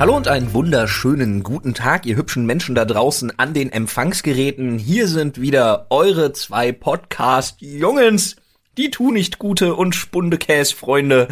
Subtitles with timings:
[0.00, 4.78] Hallo und einen wunderschönen guten Tag, ihr hübschen Menschen da draußen an den Empfangsgeräten.
[4.78, 8.36] Hier sind wieder eure zwei Podcast-Jungens,
[8.78, 11.28] die tu nicht gute und Spundekäs-Freunde.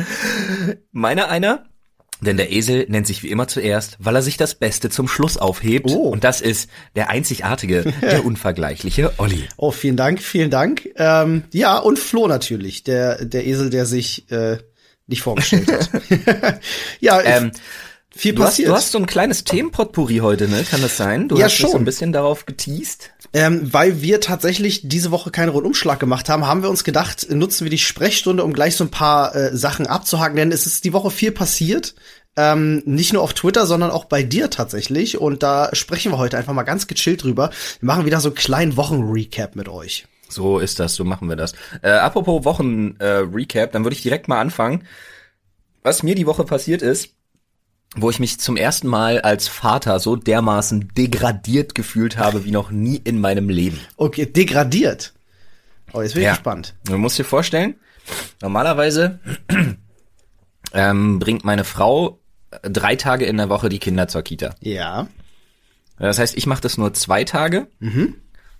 [0.92, 1.64] Meiner einer,
[2.20, 5.38] denn der Esel nennt sich wie immer zuerst, weil er sich das Beste zum Schluss
[5.38, 5.88] aufhebt.
[5.88, 6.10] Oh.
[6.10, 9.48] Und das ist der einzigartige, der unvergleichliche Olli.
[9.56, 10.90] Oh, vielen Dank, vielen Dank.
[10.96, 14.58] Ähm, ja, und Flo natürlich, der, der Esel, der sich äh,
[15.06, 15.88] nicht vorgestellt hat.
[17.00, 17.50] ja, Ähm,
[18.10, 18.68] viel du, hast, passiert.
[18.68, 20.64] du hast so ein kleines Themenpotpourri heute, ne?
[20.64, 21.28] Kann das sein?
[21.28, 21.82] Du Ja, hast dich so schon.
[21.82, 23.10] ein bisschen darauf geteased.
[23.32, 27.64] Ähm, weil wir tatsächlich diese Woche keinen Rundumschlag gemacht haben, haben wir uns gedacht, nutzen
[27.64, 30.92] wir die Sprechstunde, um gleich so ein paar äh, Sachen abzuhaken, denn es ist die
[30.92, 31.94] Woche viel passiert.
[32.36, 35.18] Ähm, nicht nur auf Twitter, sondern auch bei dir tatsächlich.
[35.18, 37.50] Und da sprechen wir heute einfach mal ganz gechillt drüber.
[37.80, 40.06] Wir machen wieder so einen kleinen Wochenrecap mit euch.
[40.28, 41.54] So ist das, so machen wir das.
[41.82, 44.84] Äh, apropos Wochen-Recap, äh, dann würde ich direkt mal anfangen.
[45.82, 47.10] Was mir die Woche passiert ist,
[47.96, 52.70] wo ich mich zum ersten Mal als Vater so dermaßen degradiert gefühlt habe wie noch
[52.70, 53.78] nie in meinem Leben.
[53.96, 55.14] Okay, degradiert.
[55.92, 56.32] Oh, jetzt bin ich Ja.
[56.34, 56.74] gespannt.
[56.84, 57.76] Du musst dir vorstellen,
[58.42, 59.20] normalerweise
[60.72, 64.54] ähm, bringt meine Frau äh, drei Tage in der Woche die Kinder zur Kita.
[64.60, 65.08] Ja.
[65.98, 67.66] Das heißt, ich mache das nur zwei Tage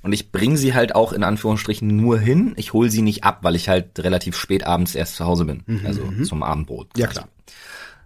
[0.02, 2.54] und ich bringe sie halt auch in Anführungsstrichen nur hin.
[2.56, 5.62] Ich hole sie nicht ab, weil ich halt relativ spät abends erst zu Hause bin,
[5.84, 6.88] also zum Abendbrot.
[6.96, 7.28] Ja, klar.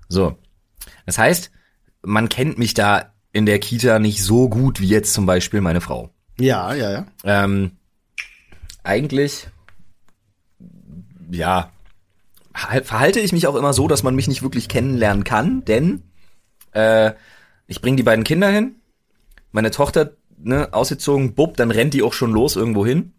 [0.09, 0.37] So,
[1.07, 1.51] das heißt,
[2.03, 5.81] man kennt mich da in der Kita nicht so gut wie jetzt zum Beispiel meine
[5.81, 6.11] Frau.
[6.39, 7.07] Ja, ja, ja.
[7.25, 7.73] Ähm,
[8.83, 9.49] eigentlich,
[11.31, 11.71] ja,
[12.55, 16.03] hal- verhalte ich mich auch immer so, dass man mich nicht wirklich kennenlernen kann, denn
[16.73, 17.13] äh,
[17.67, 18.77] ich bringe die beiden Kinder hin,
[19.53, 23.13] meine Tochter, ne, ausgezogen, bub, dann rennt die auch schon los irgendwo hin.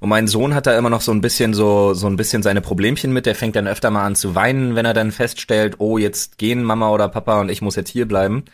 [0.00, 2.62] Und mein Sohn hat da immer noch so ein bisschen so, so ein bisschen seine
[2.62, 3.26] Problemchen mit.
[3.26, 6.62] Der fängt dann öfter mal an zu weinen, wenn er dann feststellt, oh, jetzt gehen
[6.62, 8.44] Mama oder Papa und ich muss jetzt hier bleiben.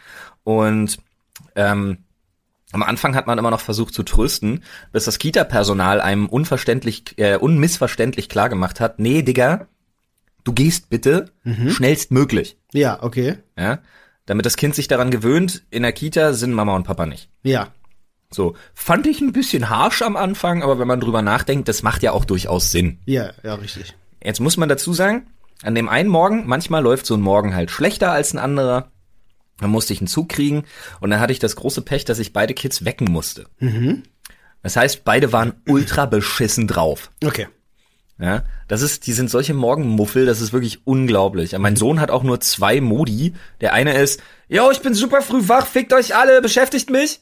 [0.42, 0.98] Und
[1.54, 1.98] ähm,
[2.72, 7.36] am Anfang hat man immer noch versucht zu trösten, bis das Kita-Personal einem unverständlich, äh,
[7.36, 9.68] unmissverständlich klar gemacht hat, nee, Digga,
[10.42, 11.30] du gehst bitte
[11.70, 12.56] schnellstmöglich.
[12.72, 13.39] Ja, okay.
[13.56, 13.78] Ja?
[14.27, 17.30] Damit das Kind sich daran gewöhnt, in der Kita sind Mama und Papa nicht.
[17.45, 17.68] Ja.
[18.31, 22.03] So, fand ich ein bisschen harsh am Anfang, aber wenn man drüber nachdenkt, das macht
[22.03, 22.98] ja auch durchaus Sinn.
[23.07, 23.95] Ja, ja, richtig.
[24.23, 25.29] Jetzt muss man dazu sagen,
[25.63, 28.91] an dem einen Morgen, manchmal läuft so ein Morgen halt schlechter als ein anderer.
[29.59, 30.64] Dann musste ich einen Zug kriegen
[31.01, 33.47] und dann hatte ich das große Pech, dass ich beide Kids wecken musste.
[34.63, 37.11] Das heißt, beide waren ultra beschissen drauf.
[37.25, 37.47] Okay.
[38.19, 41.55] Ja, das ist, die sind solche Morgenmuffel, das ist wirklich unglaublich.
[41.55, 43.35] Und mein Sohn hat auch nur zwei Modi.
[43.61, 47.20] Der eine ist, yo, ich bin super früh wach, fickt euch alle, beschäftigt mich.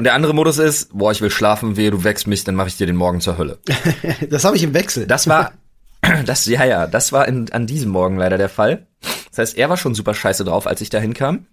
[0.00, 2.68] Und der andere Modus ist, boah, ich will schlafen, wehe, du wächst mich, dann mache
[2.68, 3.58] ich dir den Morgen zur Hölle.
[4.30, 5.06] Das habe ich im Wechsel.
[5.06, 5.52] Das war,
[6.24, 8.86] das, ja, ja, das war in, an diesem Morgen leider der Fall.
[9.28, 11.48] Das heißt, er war schon super scheiße drauf, als ich da hinkam.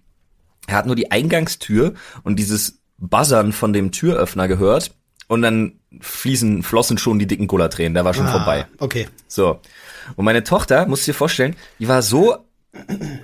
[0.66, 1.92] Er hat nur die Eingangstür
[2.22, 4.94] und dieses Buzzern von dem Türöffner gehört.
[5.26, 8.64] Und dann fließen, flossen schon die dicken Cola-Tränen, der war schon vorbei.
[8.66, 9.08] Ah, Okay.
[9.26, 9.60] So.
[10.16, 12.38] Und meine Tochter, musst du dir vorstellen, die war so,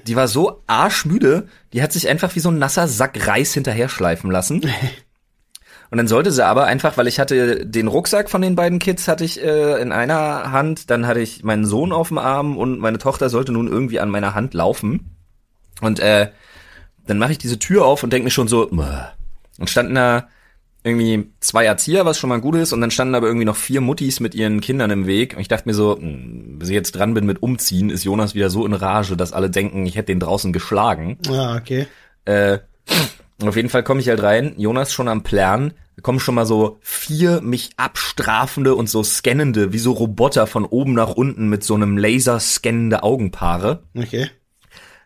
[0.07, 3.89] die war so arschmüde, die hat sich einfach wie so ein nasser Sack Reis hinterher
[3.89, 4.61] schleifen lassen.
[5.91, 9.07] Und dann sollte sie aber einfach, weil ich hatte den Rucksack von den beiden Kids
[9.07, 12.79] hatte ich äh, in einer Hand, dann hatte ich meinen Sohn auf dem Arm und
[12.81, 15.17] meine Tochter sollte nun irgendwie an meiner Hand laufen.
[15.81, 16.31] Und äh,
[17.07, 18.85] dann mache ich diese Tür auf und denk mir schon so, "Bäh."
[19.59, 20.29] und standen da
[20.83, 23.81] irgendwie zwei Erzieher, was schon mal gut ist, und dann standen aber irgendwie noch vier
[23.81, 25.35] Muttis mit ihren Kindern im Weg.
[25.35, 28.35] Und ich dachte mir so, hm, bis ich jetzt dran bin mit Umziehen, ist Jonas
[28.35, 31.19] wieder so in Rage, dass alle denken, ich hätte den draußen geschlagen.
[31.29, 31.87] Ah, okay.
[32.27, 32.59] Äh,
[33.49, 36.47] auf jeden Fall komme ich halt rein, Jonas schon am Plan, da kommen schon mal
[36.47, 41.65] so vier mich abstrafende und so scannende, wie so Roboter von oben nach unten mit
[41.65, 44.29] so einem Laser scannende Augenpaare, Okay.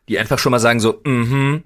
[0.08, 1.64] die einfach schon mal sagen so, mhm,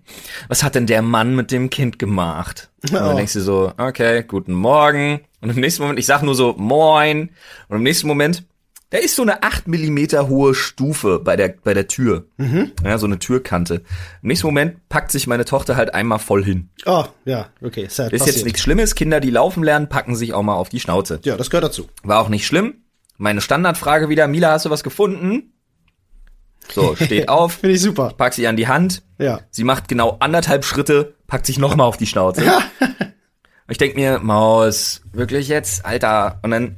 [0.49, 2.71] was hat denn der Mann mit dem Kind gemacht?
[2.83, 3.17] Und dann Oh.
[3.17, 5.21] denkst du so, okay, guten Morgen.
[5.41, 7.31] Und im nächsten Moment, ich sag nur so, moin.
[7.69, 8.45] Und im nächsten Moment,
[8.93, 12.27] da ist so eine 8 Millimeter hohe Stufe bei der, bei der Tür.
[12.85, 13.77] Ja, so eine Türkante.
[14.23, 16.69] Im nächsten Moment packt sich meine Tochter halt einmal voll hin.
[16.85, 17.87] Oh, ja, okay.
[17.89, 18.13] Sad.
[18.13, 18.37] Ist passiert.
[18.37, 18.95] jetzt nichts Schlimmes.
[18.95, 21.21] Kinder, die laufen lernen, packen sich auch mal auf die Schnauze.
[21.25, 21.89] Ja, das gehört dazu.
[22.03, 22.75] War auch nicht schlimm.
[23.17, 25.55] Meine Standardfrage wieder, Mila, hast du was gefunden?
[26.71, 28.13] So, steht auf, Finde ich super.
[28.15, 29.03] pack sie an die Hand.
[29.19, 29.41] Ja.
[29.51, 32.43] Sie macht genau anderthalb Schritte, packt sich nochmal auf die Schnauze.
[32.43, 32.93] Und
[33.69, 35.87] ich denk mir, Maus, wirklich jetzt?
[35.87, 36.41] Alter.
[36.43, 36.77] Und dann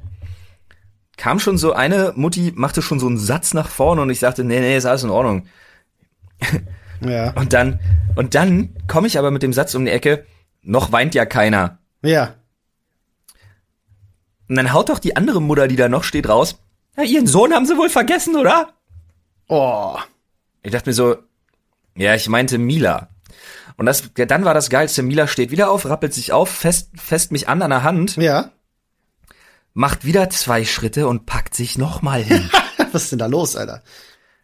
[1.17, 4.45] kam schon so eine Mutti, machte schon so einen Satz nach vorne und ich sagte,
[4.45, 5.47] nee, nee, ist alles in Ordnung.
[7.01, 7.33] Ja.
[7.33, 7.81] Und dann,
[8.17, 10.25] und dann komme ich aber mit dem Satz um die Ecke,
[10.63, 11.79] noch weint ja keiner.
[12.03, 12.35] Ja.
[14.49, 16.57] Und dann haut doch die andere Mutter, die da noch steht, raus.
[16.97, 18.69] Ja, ihren Sohn haben sie wohl vergessen, oder?
[19.49, 19.97] Oh.
[20.63, 21.17] Ich dachte mir so,
[21.97, 23.09] Ja, ich meinte Mila.
[23.77, 25.03] Und das, dann war das Geilste.
[25.03, 28.51] Mila steht wieder auf, rappelt sich auf, fest, fest mich an an der Hand, Ja.
[29.75, 32.49] Macht wieder zwei Schritte und packt sich nochmal hin.
[32.93, 33.83] Was ist denn da los, Alter?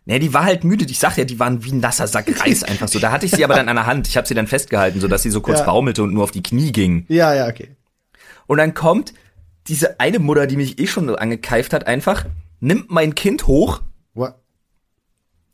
[0.04, 0.84] Nee, die war halt müde.
[0.88, 2.98] Ich sag ja, die waren wie ein nasser Sack Reis einfach so.
[2.98, 4.08] Da hatte ich sie aber dann an der Hand.
[4.08, 5.66] Ich habe sie dann festgehalten, so dass sie so kurz Ja.
[5.66, 7.06] baumelte und nur auf die Knie ging.
[7.08, 7.76] Ja, ja, okay.
[8.46, 9.14] Und dann kommt
[9.68, 12.24] diese eine Mutter, die mich eh schon angekeift hat, einfach,
[12.58, 13.82] nimmt mein Kind hoch
[14.14, 14.34] What?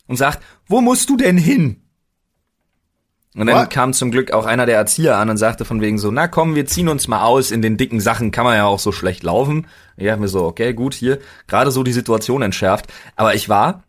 [0.07, 1.83] und sagt, wo musst du denn hin?
[3.37, 3.71] Und dann What?
[3.71, 6.55] kam zum Glück auch einer der Erzieher an und sagte von wegen so, na komm,
[6.55, 9.23] wir ziehen uns mal aus, in den dicken Sachen kann man ja auch so schlecht
[9.23, 9.67] laufen.
[9.99, 12.87] Ich dachte mir so, okay, gut, hier, gerade so die Situation entschärft.
[13.15, 13.83] Aber ich war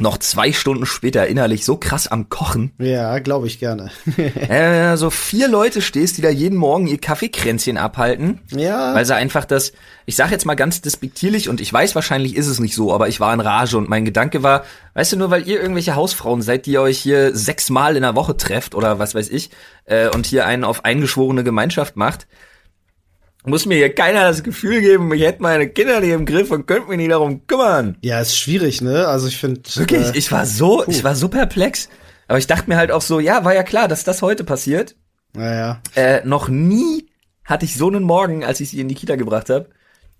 [0.00, 2.72] noch zwei Stunden später innerlich so krass am Kochen.
[2.78, 3.90] Ja, glaube ich gerne.
[4.16, 8.40] äh, so vier Leute stehst, die da jeden Morgen ihr Kaffeekränzchen abhalten.
[8.50, 8.94] ja.
[8.94, 9.72] Weil sie einfach das,
[10.06, 13.08] ich sage jetzt mal ganz despektierlich und ich weiß, wahrscheinlich ist es nicht so, aber
[13.08, 14.64] ich war in Rage und mein Gedanke war,
[14.94, 18.14] weißt du, nur weil ihr irgendwelche Hausfrauen seid, die ihr euch hier sechsmal in der
[18.14, 19.50] Woche trefft oder was weiß ich,
[19.84, 22.26] äh, und hier einen auf eingeschworene Gemeinschaft macht,
[23.44, 26.66] muss mir hier keiner das Gefühl geben, ich hätte meine Kinder nicht im Griff und
[26.66, 27.96] könnte mich nicht darum kümmern.
[28.02, 29.06] ja, ist schwierig, ne?
[29.06, 29.62] Also ich finde.
[29.74, 31.88] Wirklich, Äh, ich war so, ich war so perplex.
[32.26, 34.96] Aber ich dachte mir halt auch so, ja, war ja klar, dass das heute passiert.
[35.34, 35.80] naja.
[35.94, 37.06] Äh, noch nie
[37.44, 39.70] hatte ich so einen Morgen, als ich sie in die Kita gebracht habe.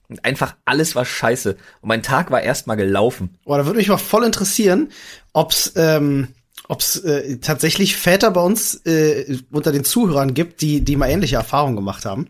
[0.09, 1.57] Und einfach alles war scheiße.
[1.83, 3.37] Und mein Tag war erstmal gelaufen.
[3.45, 4.89] Oh, da würde mich mal voll interessieren,
[5.35, 6.29] ob's ähm,
[6.67, 11.37] ob's äh, tatsächlich Väter bei uns äh, unter den Zuhörern gibt, die die mal ähnliche
[11.37, 12.29] Erfahrungen gemacht haben.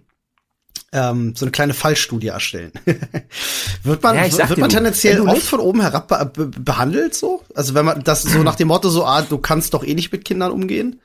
[0.91, 2.73] Ähm, so eine kleine Fallstudie erstellen.
[3.83, 7.43] wird man Ja, wird man tendenziell oft von oben herab be be behandelt so?
[7.55, 10.13] Also wenn man das so nach dem Motto so ah, du kannst doch eh nicht
[10.13, 11.01] mit Kindern umgehen?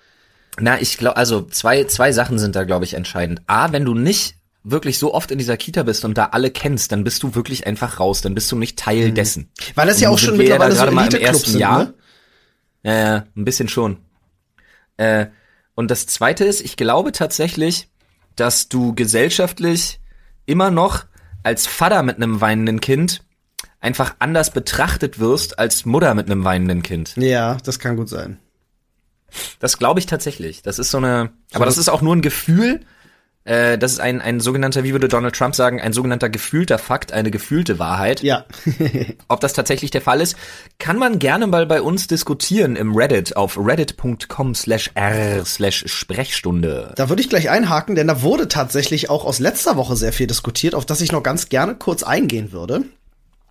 [0.60, 3.42] Na, ich glaube, also zwei, zwei Sachen sind da, glaube ich, entscheidend.
[3.48, 6.92] A, wenn du nicht wirklich so oft in dieser Kita bist und da alle kennst,
[6.92, 9.50] dann bist du wirklich einfach raus, dann bist du nicht Teil dessen.
[9.76, 11.84] Weil das ja auch schon mittlerweile so mal im ersten sind, Jahr.
[11.84, 11.94] ne?
[12.84, 13.98] Ja, ja, ein bisschen schon.
[14.98, 15.28] Äh,
[15.76, 17.90] und das zweite ist, ich glaube tatsächlich,
[18.36, 20.00] dass du gesellschaftlich
[20.46, 21.06] immer noch
[21.44, 23.24] als Vater mit einem weinenden Kind
[23.80, 27.16] einfach anders betrachtet wirst als Mutter mit einem weinenden Kind.
[27.18, 28.40] Ja, das kann gut sein.
[29.60, 30.62] Das glaube ich tatsächlich.
[30.62, 32.82] Das ist so eine, aber das ist auch nur ein Gefühl.
[33.46, 37.12] Äh, das ist ein, ein sogenannter, wie würde Donald Trump sagen, ein sogenannter gefühlter Fakt,
[37.12, 38.24] eine gefühlte Wahrheit.
[38.24, 38.46] Ja.
[39.28, 40.36] Ob das tatsächlich der Fall ist,
[40.80, 46.94] kann man gerne mal bei uns diskutieren im Reddit auf reddit.com slash r slash Sprechstunde.
[46.96, 50.28] Da würde ich gleich einhaken, denn da wurde tatsächlich auch aus letzter Woche sehr viel
[50.28, 52.84] diskutiert, auf das ich noch ganz gerne kurz eingehen würde.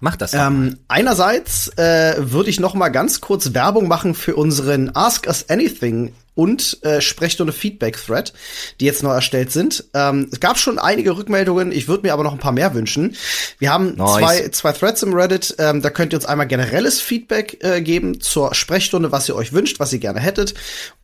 [0.04, 0.34] Mach das.
[0.34, 5.48] Ähm, einerseits äh, würde ich noch mal ganz kurz Werbung machen für unseren Ask Us
[5.48, 8.32] Anything und äh, Sprechstunde Feedback Thread,
[8.80, 9.84] die jetzt neu erstellt sind.
[9.94, 13.14] Ähm, es gab schon einige Rückmeldungen, ich würde mir aber noch ein paar mehr wünschen.
[13.60, 14.18] Wir haben Nice.
[14.18, 18.20] zwei, zwei Threads im Reddit, ähm, da könnt ihr uns einmal generelles Feedback äh, geben
[18.20, 20.54] zur Sprechstunde, was ihr euch wünscht, was ihr gerne hättet.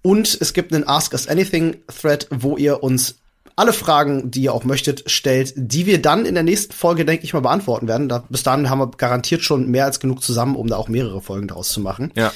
[0.02, 3.20] Und es gibt einen Ask Us Anything Thread, wo ihr uns
[3.58, 7.24] alle Fragen, die ihr auch möchtet, stellt, die wir dann in der nächsten Folge, denke
[7.24, 8.08] ich mal, beantworten werden.
[8.08, 11.20] Da, bis dahin haben wir garantiert schon mehr als genug zusammen, um da auch mehrere
[11.20, 12.12] Folgen draus zu machen.
[12.14, 12.32] Ja.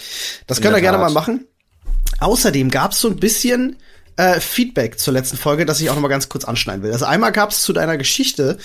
[0.49, 1.47] Das könnt ihr gerne mal machen.
[2.19, 3.77] Außerdem gab es so ein bisschen
[4.17, 6.93] äh, Feedback zur letzten Folge, das ich auch noch mal ganz kurz anschneiden will.
[6.93, 8.59] Also einmal gab es zu deiner Geschichte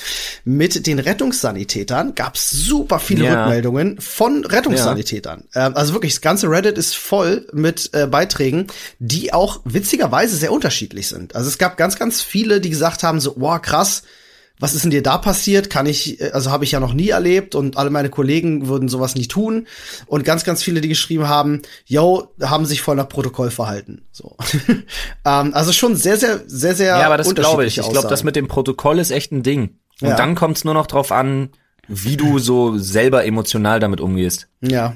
[0.46, 3.44] mit den Rettungssanitätern, gab es super viele Ja.
[3.44, 5.46] Rückmeldungen von Rettungssanitätern.
[5.56, 8.68] Ähm, also wirklich, das ganze Reddit ist voll mit äh, Beiträgen,
[9.00, 11.36] die auch witzigerweise sehr unterschiedlich sind.
[11.36, 14.04] Also es gab ganz, ganz viele, die gesagt haben so, wow, krass,
[14.60, 15.70] was ist denn dir da passiert?
[15.70, 18.90] Kann ich, äh, also habe ich ja noch nie erlebt und alle meine Kollegen würden
[18.90, 19.68] sowas nie tun.
[20.08, 24.02] Und ganz, ganz viele, die geschrieben haben, yo, haben sich voll nach Protokoll verhalten.
[24.12, 24.36] So.
[25.26, 26.98] ähm, also schon sehr, sehr, sehr, sehr.
[26.98, 27.78] Ja, aber das glaube ich.
[27.78, 29.78] Ich glaube, das mit dem Protokoll ist echt ein Ding.
[30.02, 30.16] Und Ja.
[30.16, 31.50] dann kommt es nur noch drauf an,
[31.88, 34.48] wie du so selber emotional damit umgehst.
[34.62, 34.96] Ja.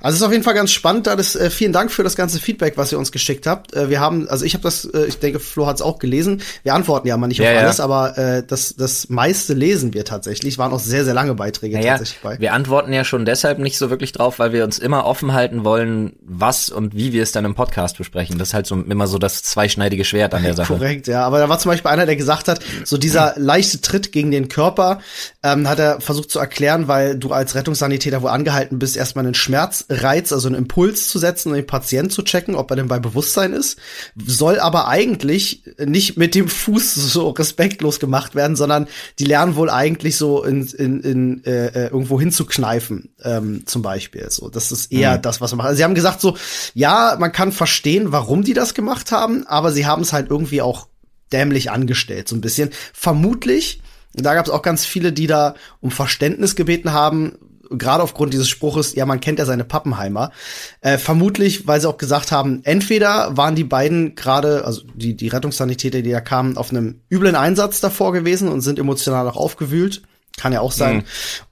[0.00, 2.16] Also es ist auf jeden Fall ganz spannend, da das äh, vielen Dank für das
[2.16, 3.74] ganze Feedback, was ihr uns geschickt habt.
[3.74, 6.42] Äh, wir haben, also ich habe das, äh, ich denke, Flo hat es auch gelesen.
[6.62, 7.60] Wir antworten ja mal nicht Ja, auf ja.
[7.62, 10.54] alles, aber äh, das das meiste lesen wir tatsächlich.
[10.54, 12.38] Es waren auch sehr sehr lange Beiträge Naja, tatsächlich bei.
[12.40, 15.64] wir antworten ja schon deshalb nicht so wirklich drauf, weil wir uns immer offen halten
[15.64, 18.38] wollen, was und wie wir es dann im Podcast besprechen.
[18.38, 20.74] Das ist halt so immer so das zweischneidige Schwert an der Sache.
[20.74, 21.24] Korrekt, ja.
[21.26, 24.48] Aber da war zum Beispiel einer, der gesagt hat, so dieser leichte Tritt gegen den
[24.48, 25.00] Körper,
[25.42, 29.34] ähm, hat er versucht zu erklären, weil du als Rettungssanitäter wohl angehalten bist, erstmal einen
[29.80, 32.98] Schmerzreiz, also einen Impuls zu setzen und den Patient zu checken, ob er denn bei
[32.98, 33.78] Bewusstsein ist.
[34.16, 38.86] Soll aber eigentlich nicht mit dem Fuß so respektlos gemacht werden, sondern
[39.18, 44.30] die lernen wohl eigentlich so in, in, in äh, äh, irgendwo hinzukneifen, ähm, zum Beispiel.
[44.30, 45.68] So, das ist eher das, was man macht.
[45.68, 46.36] Also sie haben gesagt so,
[46.74, 50.62] ja, man kann verstehen, warum die das gemacht haben, aber sie haben es halt irgendwie
[50.62, 50.88] auch
[51.32, 52.70] dämlich angestellt, so ein bisschen.
[52.92, 53.82] Vermutlich,
[54.14, 57.36] da gab es auch ganz viele, die da um Verständnis gebeten haben,
[57.70, 60.32] gerade aufgrund dieses Spruches, ja, man kennt ja seine Pappenheimer.
[60.80, 65.28] Äh, vermutlich, weil sie auch gesagt haben, entweder waren die beiden gerade, also die, die
[65.28, 70.02] Rettungssanitäter, die da kamen, auf einem üblen Einsatz davor gewesen und sind emotional auch aufgewühlt.
[70.36, 70.96] Kann ja auch sein.
[70.96, 71.02] Mhm.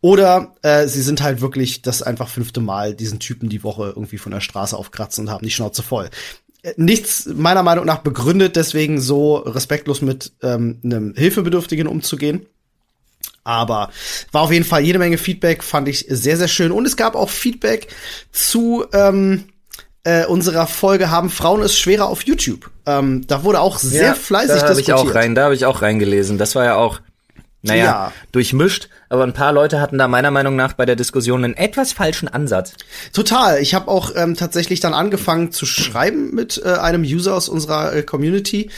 [0.03, 4.19] Oder äh, sie sind halt wirklich das einfach fünfte Mal diesen Typen die Woche irgendwie
[4.19, 6.11] von der Straße aufkratzen und haben die Schnauze voll.
[6.63, 12.47] Äh, nichts meiner Meinung nach begründet, deswegen so respektlos mit ähm, einem Hilfebedürftigen umzugehen.
[13.45, 13.91] Aber
[14.33, 16.73] war auf jeden Fall jede Menge Feedback, fand ich sehr, sehr schön.
[16.73, 17.89] Und es gab auch Feedback
[18.33, 19.45] zu ähm,
[20.05, 22.71] äh, unserer Folge Haben Frauen es schwerer auf YouTube.
[22.87, 24.99] Ähm, da wurde auch sehr ja, fleißig da diskutiert.
[24.99, 26.39] Ich auch rein, da habe ich auch reingelesen.
[26.39, 27.01] Das war ja auch
[27.65, 28.13] naja, ja.
[28.33, 31.93] durchmischt, aber ein paar Leute hatten da meiner Meinung nach bei der Diskussion einen etwas
[31.93, 32.75] falschen Ansatz.
[33.13, 33.61] Total.
[33.61, 37.95] Ich habe auch ähm, tatsächlich dann angefangen zu schreiben mit äh, einem User aus unserer
[37.95, 38.71] äh, Community.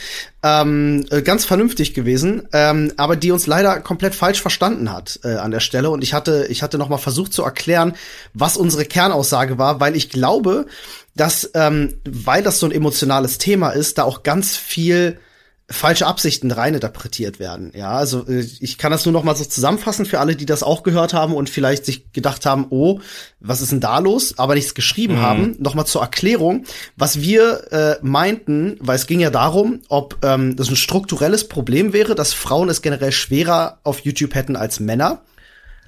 [0.43, 5.35] Ähm, äh, ganz vernünftig gewesen, ähm, aber die uns leider komplett falsch verstanden hat äh,
[5.35, 5.89] an der Stelle.
[5.89, 7.93] Und ich hatte, ich hatte noch mal versucht zu erklären,
[8.33, 10.67] was unsere Kernaussage war, weil ich glaube,
[11.15, 15.19] dass, ähm, weil das so ein emotionales Thema ist, da auch ganz viel
[15.69, 17.73] falsche Absichten reininterpretiert werden.
[17.75, 20.63] Ja, also äh, ich kann das nur noch mal so zusammenfassen für alle, die das
[20.63, 23.01] auch gehört haben und vielleicht sich gedacht haben, oh,
[23.41, 25.21] was ist denn da los, aber nichts geschrieben mhm.
[25.21, 25.55] haben.
[25.59, 26.63] Noch mal zur Erklärung,
[26.95, 31.91] was wir äh, meinten, weil es ging ja darum, ob ähm, das ein strukturelles Problem
[31.91, 35.21] wäre, dass Frauen es generell schwerer auf YouTube hätten als Männer.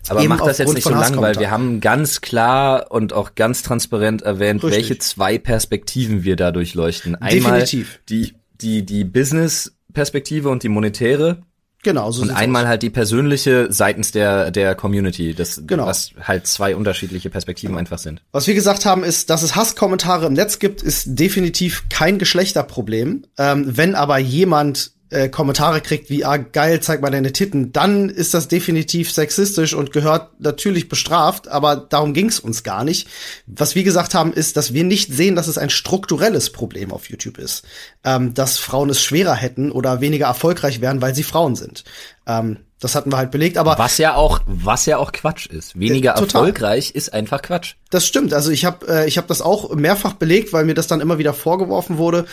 [0.07, 3.63] Aber mach das jetzt nicht so lang, weil wir haben ganz klar und auch ganz
[3.63, 4.77] transparent erwähnt, Richtig.
[4.77, 7.15] welche zwei Perspektiven wir da durchleuchten.
[7.15, 7.99] Einmal Definitiv.
[8.09, 11.41] die die, die Business-Perspektive und die monetäre.
[11.81, 12.69] Genau, so Und einmal aus.
[12.69, 15.85] halt die persönliche seitens der, der Community, das, genau.
[15.85, 18.21] was halt zwei unterschiedliche Perspektiven einfach sind.
[18.33, 23.23] Was wir gesagt haben, ist, dass es Hasskommentare im Netz gibt, ist definitiv kein Geschlechterproblem.
[23.37, 28.09] Ähm, wenn aber jemand äh, Kommentare kriegt wie, ah, geil, zeig mal deine Titten, dann
[28.09, 33.07] ist das definitiv sexistisch und gehört natürlich bestraft, aber darum ging's uns gar nicht.
[33.47, 37.09] Was wir gesagt haben, ist, dass wir nicht sehen, dass es ein strukturelles Problem auf
[37.09, 37.65] YouTube ist,
[38.03, 41.83] ähm, dass Frauen es schwerer hätten oder weniger erfolgreich wären, weil sie Frauen sind.
[42.27, 45.77] Ähm, das hatten wir halt belegt, aber was ja auch was ja auch Quatsch ist.
[45.77, 47.75] Weniger äh, erfolgreich ist einfach Quatsch.
[47.89, 48.33] Das stimmt.
[48.33, 51.17] Also ich habe äh, ich habe das auch mehrfach belegt, weil mir das dann immer
[51.17, 52.25] wieder vorgeworfen wurde.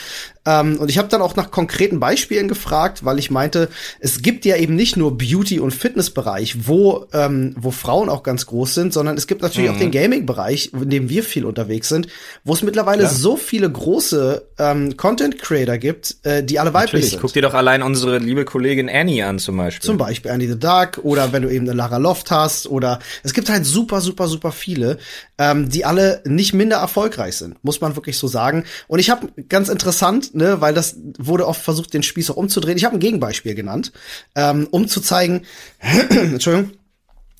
[0.44, 4.44] Ähm, und ich habe dann auch nach konkreten Beispielen gefragt, weil ich meinte, es gibt
[4.44, 8.92] ja eben nicht nur Beauty und Fitnessbereich, wo ähm, wo Frauen auch ganz groß sind,
[8.92, 9.76] sondern es gibt natürlich mhm.
[9.76, 12.08] auch den Gaming Bereich, in dem wir viel unterwegs sind,
[12.44, 13.08] wo es mittlerweile ja.
[13.08, 17.10] so viele große ähm, Content Creator gibt, äh, die alle weiblich natürlich.
[17.12, 17.20] sind.
[17.22, 19.86] Guck dir doch allein unsere liebe Kollegin Annie an zum Beispiel.
[19.86, 23.32] Zum Beispiel Annie the Dark oder wenn du eben eine Lara Loft hast oder es
[23.32, 24.98] gibt halt super, super, super viele,
[25.46, 28.64] ähm, die alle nicht minder erfolgreich sind, muss man wirklich so sagen.
[28.88, 32.76] Und ich habe ganz interessant, ne, weil das wurde oft versucht, den Spieß auch umzudrehen.
[32.76, 33.92] Ich habe ein Gegenbeispiel genannt,
[34.34, 35.42] ähm, um zu zeigen,
[36.10, 36.72] Entschuldigung,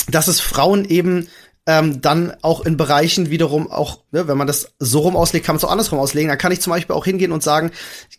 [0.08, 1.26] dass es Frauen eben
[1.66, 5.54] ähm, dann auch in Bereichen wiederum auch, ne, wenn man das so rum auslegt, kann
[5.54, 6.28] man es auch andersrum auslegen.
[6.28, 7.72] Da kann ich zum Beispiel auch hingehen und sagen,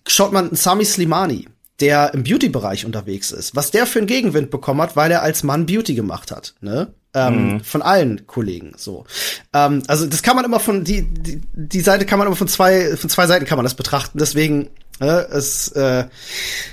[0.06, 1.48] schaut man Sami Slimani,
[1.80, 5.44] der im Beauty-Bereich unterwegs ist, was der für einen Gegenwind bekommen hat, weil er als
[5.44, 6.94] Mann Beauty gemacht hat, ne?
[7.18, 7.60] Ähm, mhm.
[7.62, 9.06] Von allen Kollegen so.
[9.54, 12.48] Ähm, also das kann man immer von die, die die Seite kann man immer von
[12.48, 14.20] zwei von zwei Seiten kann man das betrachten.
[14.20, 14.70] Deswegen
[15.00, 16.06] äh, es, äh,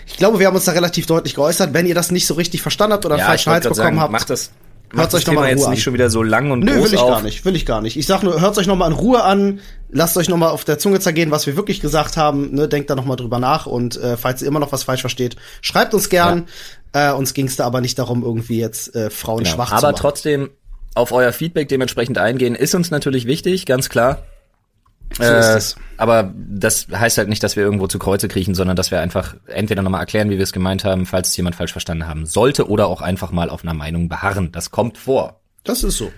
[0.06, 1.72] ich glaube, wir haben uns da relativ deutlich geäußert.
[1.72, 4.12] Wenn ihr das nicht so richtig verstanden habt oder einen falschen Hals bekommen sagen, habt,
[4.12, 4.50] macht das
[4.96, 5.70] Hört euch nochmal jetzt an.
[5.70, 7.10] nicht schon wieder so lang und Nö, groß will ich auf.
[7.10, 7.96] gar nicht, will ich gar nicht.
[7.96, 9.60] Ich sag nur, hört euch nochmal in Ruhe an,
[9.90, 12.94] lasst euch nochmal auf der Zunge zergehen, was wir wirklich gesagt haben, ne, denkt da
[12.94, 16.46] nochmal drüber nach und äh, falls ihr immer noch was falsch versteht, schreibt uns gern.
[16.94, 19.50] Äh, uns ging es da aber nicht darum, irgendwie jetzt äh, Frauen genau.
[19.56, 19.94] schwach aber zu machen.
[19.94, 20.50] Aber trotzdem
[20.94, 24.22] auf euer Feedback dementsprechend eingehen, ist uns natürlich wichtig, ganz klar.
[25.16, 25.60] So äh,
[25.96, 29.34] aber das heißt halt nicht, dass wir irgendwo zu Kreuze kriechen, sondern dass wir einfach
[29.46, 32.68] entweder nochmal erklären, wie wir es gemeint haben, falls es jemand falsch verstanden haben sollte,
[32.68, 34.50] oder auch einfach mal auf einer Meinung beharren.
[34.52, 35.40] Das kommt vor.
[35.64, 36.12] Das ist so.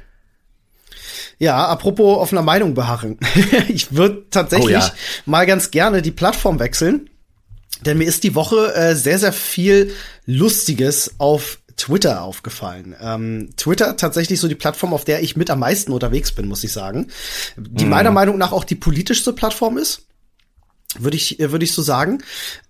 [1.38, 3.18] Ja, apropos auf einer Meinung beharren.
[3.68, 4.92] ich würde tatsächlich oh ja.
[5.24, 7.10] mal ganz gerne die Plattform wechseln.
[7.84, 9.92] Denn mir ist die Woche äh, sehr, sehr viel
[10.26, 12.94] Lustiges auf Twitter aufgefallen.
[13.00, 16.64] Ähm, Twitter tatsächlich so die Plattform, auf der ich mit am meisten unterwegs bin, muss
[16.64, 17.08] ich sagen.
[17.56, 17.90] Die mhm.
[17.90, 20.02] meiner Meinung nach auch die politischste Plattform ist.
[20.98, 22.22] Würde ich, würde ich so sagen.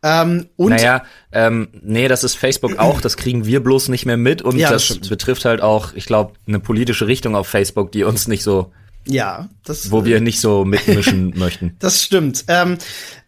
[0.03, 4.17] Ähm, und naja, ähm, nee, das ist Facebook auch, das kriegen wir bloß nicht mehr
[4.17, 7.93] mit und ja, das, das betrifft halt auch, ich glaube, eine politische Richtung auf Facebook,
[7.93, 8.73] die uns nicht so
[9.09, 9.91] ja, das.
[9.91, 11.77] Wo wir nicht so mitmischen möchten.
[11.79, 12.45] Das stimmt.
[12.49, 12.77] Ähm,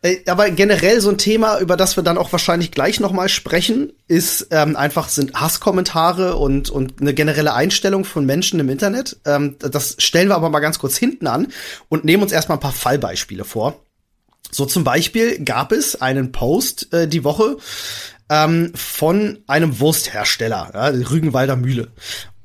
[0.02, 3.28] äh, aber generell so ein Thema, über das wir dann auch wahrscheinlich gleich noch mal
[3.28, 9.18] sprechen, ist ähm, einfach sind Hasskommentare und und eine generelle Einstellung von Menschen im Internet.
[9.24, 11.48] Ähm, das stellen wir aber mal ganz kurz hinten an
[11.88, 13.80] und nehmen uns erstmal ein paar Fallbeispiele vor.
[14.50, 17.58] So zum Beispiel gab es einen Post äh, die Woche
[18.30, 21.88] ähm, von einem Wursthersteller, ja, Rügenwalder Mühle.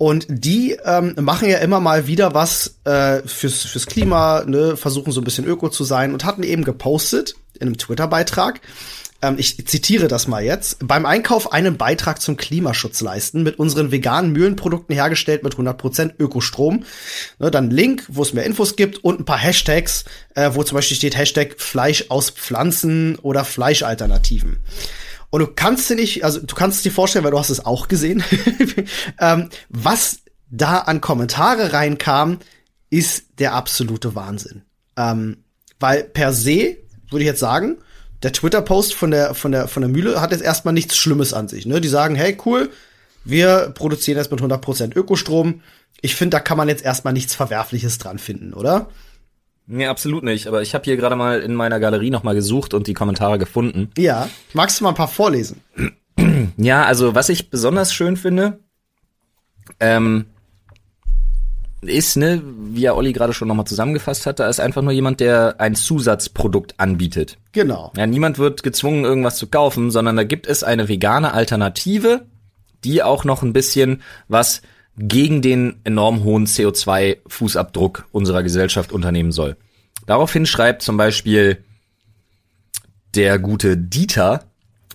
[0.03, 5.13] Und die ähm, machen ja immer mal wieder was äh, fürs, fürs Klima, ne, versuchen
[5.13, 8.59] so ein bisschen öko zu sein und hatten eben gepostet in einem Twitter-Beitrag,
[9.21, 13.93] ähm, ich zitiere das mal jetzt, beim Einkauf einen Beitrag zum Klimaschutz leisten, mit unseren
[13.93, 16.83] veganen Mühlenprodukten hergestellt mit 100% Ökostrom.
[17.39, 20.03] Ne, dann Link, wo es mehr Infos gibt und ein paar Hashtags,
[20.35, 24.57] äh, wo zum Beispiel steht Hashtag Fleisch aus Pflanzen oder Fleischalternativen.
[25.33, 27.87] Und du kannst dir nicht, also du kannst dir vorstellen, weil du hast es auch
[27.87, 28.23] gesehen,
[29.19, 30.19] ähm, was
[30.51, 32.37] da an Kommentare reinkam,
[32.91, 34.61] ist der absolute Wahnsinn.
[34.95, 35.37] Ähm,
[35.79, 36.77] weil per se,
[37.09, 37.77] würde ich jetzt sagen,
[38.21, 41.47] der Twitter-Post von der, von, der, von der Mühle hat jetzt erstmal nichts Schlimmes an
[41.47, 41.65] sich.
[41.65, 41.81] Ne?
[41.81, 42.69] Die sagen, hey, cool,
[43.23, 45.61] wir produzieren jetzt mit 100% Ökostrom.
[46.01, 48.91] Ich finde, da kann man jetzt erstmal nichts Verwerfliches dran finden, oder?
[49.65, 50.47] Nee, absolut nicht.
[50.47, 53.37] Aber ich habe hier gerade mal in meiner Galerie noch mal gesucht und die Kommentare
[53.37, 53.89] gefunden.
[53.97, 54.29] Ja.
[54.53, 55.61] Magst du mal ein paar vorlesen?
[56.57, 58.59] Ja, also was ich besonders schön finde,
[59.79, 60.25] ähm,
[61.81, 65.19] ist, ne, wie ja Olli gerade schon nochmal zusammengefasst hat, da ist einfach nur jemand,
[65.19, 67.37] der ein Zusatzprodukt anbietet.
[67.51, 67.91] Genau.
[67.97, 72.25] Ja, niemand wird gezwungen, irgendwas zu kaufen, sondern da gibt es eine vegane Alternative,
[72.83, 74.61] die auch noch ein bisschen was
[74.97, 79.57] gegen den enorm hohen CO2-Fußabdruck unserer Gesellschaft unternehmen soll.
[80.05, 81.63] Daraufhin schreibt zum Beispiel
[83.15, 84.45] der gute Dieter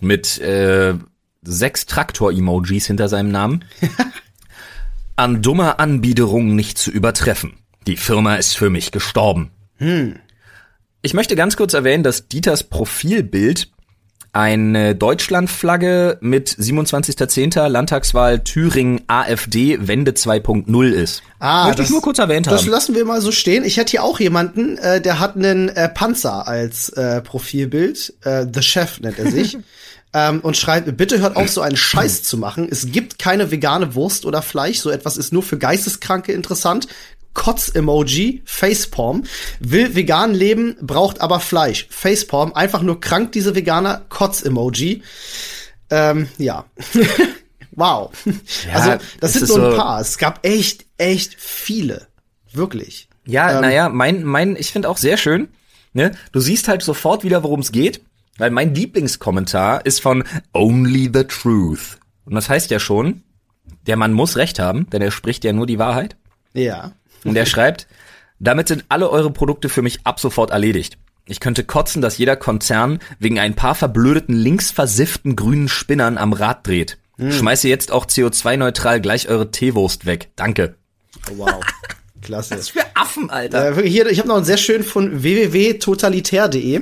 [0.01, 0.93] mit äh,
[1.41, 3.65] sechs Traktor-Emojis hinter seinem Namen.
[5.15, 7.57] An dummer Anbiederung nicht zu übertreffen.
[7.87, 9.51] Die Firma ist für mich gestorben.
[9.77, 10.19] Hm.
[11.01, 13.71] Ich möchte ganz kurz erwähnen, dass Dieters Profilbild
[14.31, 17.67] eine Deutschlandflagge mit 27.10.
[17.67, 21.23] Landtagswahl Thüringen AfD Wende 2.0 ist.
[21.39, 22.69] Ah, Möchte das, ich nur kurz erwähnt das haben.
[22.69, 23.63] lassen wir mal so stehen.
[23.63, 28.13] Ich hätte hier auch jemanden, äh, der hat einen äh, Panzer als äh, Profilbild.
[28.23, 29.57] Äh, The Chef nennt er sich.
[30.13, 32.67] ähm, und schreibt, bitte hört auf, so einen Scheiß zu machen.
[32.69, 34.79] Es gibt keine vegane Wurst oder Fleisch.
[34.79, 36.87] So etwas ist nur für Geisteskranke interessant.
[37.33, 39.23] Kotz-Emoji, Facepalm.
[39.59, 41.87] Will vegan leben, braucht aber Fleisch.
[41.89, 44.05] Facepalm, einfach nur krank, diese Veganer.
[44.09, 45.03] Kotz-Emoji.
[45.89, 46.65] Ähm, ja.
[47.71, 48.11] wow.
[48.67, 50.01] Ja, also, das sind nur ein so- paar.
[50.01, 52.07] Es gab echt, echt viele.
[52.51, 53.07] Wirklich.
[53.25, 55.49] Ja, Ähm, naja, mein, mein, ich finde auch sehr schön,
[55.93, 56.11] ne?
[56.31, 58.01] Du siehst halt sofort wieder, worum es geht,
[58.37, 61.99] weil mein Lieblingskommentar ist von Only the Truth.
[62.25, 63.23] Und das heißt ja schon,
[63.87, 66.15] der Mann muss recht haben, denn er spricht ja nur die Wahrheit.
[66.53, 66.93] Ja.
[67.23, 67.87] Und er schreibt,
[68.39, 70.97] damit sind alle eure Produkte für mich ab sofort erledigt.
[71.25, 76.65] Ich könnte kotzen, dass jeder Konzern wegen ein paar verblödeten linksversifften grünen Spinnern am Rad
[76.65, 76.97] dreht.
[77.19, 80.29] Schmeiße jetzt auch CO2-neutral gleich eure Teewurst weg.
[80.37, 80.75] Danke.
[81.29, 81.59] Oh, wow.
[82.21, 82.57] Klasse.
[82.57, 83.77] für Affen, Alter.
[83.77, 86.81] Äh, hier, ich habe noch einen sehr schönen von www.totalitär.de.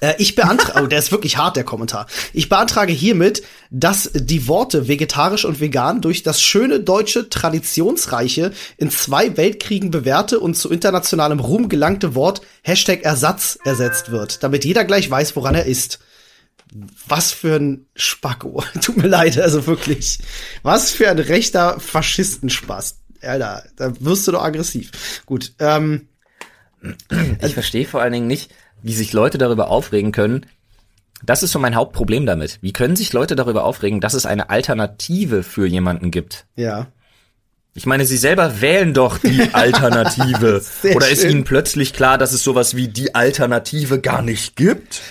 [0.00, 2.06] Äh, ich beantrage, oh, der ist wirklich hart, der Kommentar.
[2.32, 8.90] Ich beantrage hiermit, dass die Worte vegetarisch und vegan durch das schöne deutsche, traditionsreiche, in
[8.90, 14.84] zwei Weltkriegen bewährte und zu internationalem Ruhm gelangte Wort Hashtag Ersatz ersetzt wird, damit jeder
[14.84, 15.98] gleich weiß, woran er ist.
[17.06, 18.62] Was für ein Spacko.
[18.82, 20.18] Tut mir leid, also wirklich.
[20.62, 22.98] Was für ein rechter Faschistenspaß.
[23.22, 24.90] Alter, da wirst du doch aggressiv.
[25.26, 26.08] Gut, ähm,
[27.42, 28.50] Ich verstehe vor allen Dingen nicht,
[28.86, 30.46] wie sich Leute darüber aufregen können.
[31.24, 32.58] Das ist so mein Hauptproblem damit.
[32.60, 36.46] Wie können sich Leute darüber aufregen, dass es eine Alternative für jemanden gibt?
[36.54, 36.86] ja.
[37.76, 40.62] Ich meine, sie selber wählen doch die Alternative.
[40.94, 41.30] Oder ist schön.
[41.30, 45.02] ihnen plötzlich klar, dass es sowas wie die Alternative gar nicht gibt?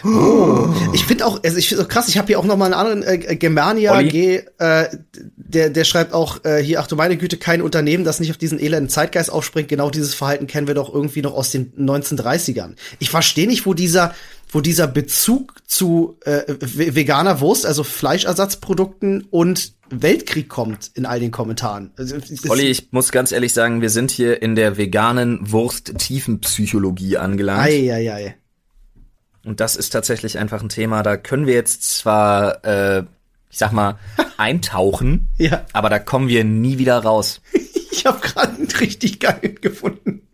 [0.94, 2.74] Ich finde auch, also ich finde so krass, ich habe hier auch noch mal einen
[2.74, 4.10] anderen äh, Germania Olli?
[4.10, 4.88] G, äh,
[5.36, 8.38] der der schreibt auch äh, hier, ach du meine Güte, kein Unternehmen, das nicht auf
[8.38, 9.68] diesen elenden Zeitgeist aufspringt.
[9.68, 12.72] Genau dieses Verhalten kennen wir doch irgendwie noch aus den 1930ern.
[12.98, 14.16] Ich verstehe nicht, wo dieser
[14.56, 21.20] wo dieser Bezug zu äh, ve- veganer Wurst, also Fleischersatzprodukten und Weltkrieg kommt in all
[21.20, 21.92] den Kommentaren.
[21.98, 22.16] Also,
[22.48, 27.64] Olli, ich muss ganz ehrlich sagen, wir sind hier in der veganen Wurst-Tiefenpsychologie angelangt.
[27.66, 28.36] Ei, ei, ei.
[29.46, 33.04] Und das ist tatsächlich einfach ein Thema, da können wir jetzt zwar, äh,
[33.52, 34.00] ich sag mal,
[34.38, 35.66] eintauchen, Ja.
[35.74, 37.42] aber da kommen wir nie wieder raus.
[37.98, 40.25] Ich habe gerade einen richtig geilen gefunden.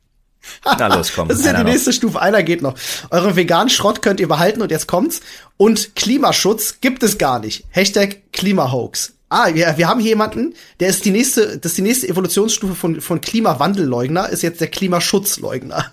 [0.65, 1.27] Na los, komm.
[1.27, 1.69] Das ist ja die noch.
[1.71, 2.21] nächste Stufe.
[2.21, 2.75] Einer geht noch.
[3.09, 5.21] Euren veganen Schrott könnt ihr behalten und jetzt kommt's.
[5.57, 7.65] Und Klimaschutz gibt es gar nicht.
[7.69, 9.13] Hashtag Klimahoax.
[9.29, 12.75] Ah, wir, wir haben hier jemanden, der ist die nächste, das ist die nächste Evolutionsstufe
[12.75, 15.89] von, von Klimawandelleugner, ist jetzt der Klimaschutzleugner.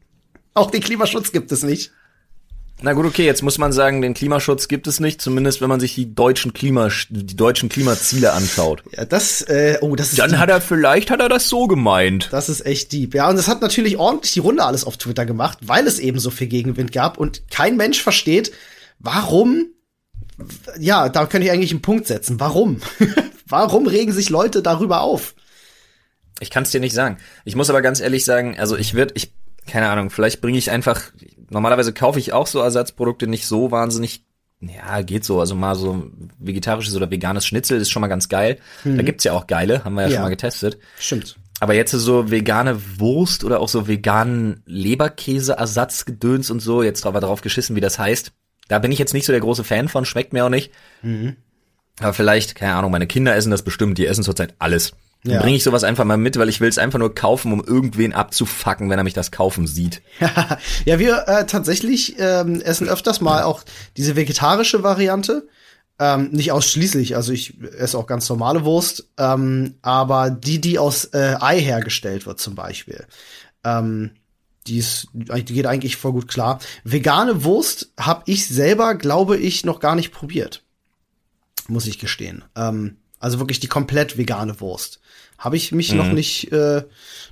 [0.54, 1.92] Auch den Klimaschutz gibt es nicht.
[2.82, 5.80] Na gut, okay, jetzt muss man sagen, den Klimaschutz gibt es nicht, zumindest wenn man
[5.80, 8.82] sich die deutschen Klima, die deutschen Klimaziele anschaut.
[8.96, 10.38] Ja, das, äh, oh, das ist Dann deep.
[10.38, 12.28] hat er, vielleicht hat er das so gemeint.
[12.32, 13.14] Das ist echt deep.
[13.14, 16.18] Ja, und das hat natürlich ordentlich die Runde alles auf Twitter gemacht, weil es eben
[16.18, 18.50] so viel Gegenwind gab und kein Mensch versteht,
[18.98, 19.66] warum,
[20.78, 22.40] ja, da könnte ich eigentlich einen Punkt setzen.
[22.40, 22.80] Warum?
[23.46, 25.34] warum regen sich Leute darüber auf?
[26.40, 27.18] Ich kann es dir nicht sagen.
[27.44, 29.34] Ich muss aber ganz ehrlich sagen, also ich würde, ich,
[29.66, 31.02] keine Ahnung, vielleicht bringe ich einfach,
[31.50, 34.24] normalerweise kaufe ich auch so Ersatzprodukte nicht so wahnsinnig,
[34.60, 38.58] ja, geht so, also mal so vegetarisches oder veganes Schnitzel ist schon mal ganz geil.
[38.84, 38.96] Mhm.
[38.96, 40.14] Da gibt's ja auch geile, haben wir ja, ja.
[40.14, 40.78] schon mal getestet.
[40.98, 41.36] Stimmt.
[41.60, 47.42] Aber jetzt so vegane Wurst oder auch so veganen Leberkäse-Ersatzgedöns und so, jetzt aber drauf
[47.42, 48.32] geschissen, wie das heißt.
[48.68, 50.72] Da bin ich jetzt nicht so der große Fan von, schmeckt mir auch nicht.
[51.02, 51.36] Mhm.
[51.98, 54.92] Aber vielleicht, keine Ahnung, meine Kinder essen das bestimmt, die essen zurzeit alles.
[55.24, 55.42] Dann ja.
[55.42, 58.14] bringe ich sowas einfach mal mit, weil ich will es einfach nur kaufen, um irgendwen
[58.14, 60.00] abzufacken, wenn er mich das kaufen sieht.
[60.86, 63.62] ja, wir äh, tatsächlich ähm, essen öfters mal auch
[63.96, 65.46] diese vegetarische Variante.
[65.98, 71.04] Ähm, nicht ausschließlich, also ich esse auch ganz normale Wurst, ähm, aber die, die aus
[71.04, 73.04] äh, Ei hergestellt wird zum Beispiel.
[73.64, 74.12] Ähm,
[74.66, 76.60] die, ist, die geht eigentlich voll gut klar.
[76.84, 80.64] Vegane Wurst habe ich selber, glaube ich, noch gar nicht probiert.
[81.68, 82.44] Muss ich gestehen.
[82.56, 84.99] Ähm, also wirklich die komplett vegane Wurst.
[85.40, 85.98] Habe ich mich mhm.
[85.98, 86.82] noch nicht äh,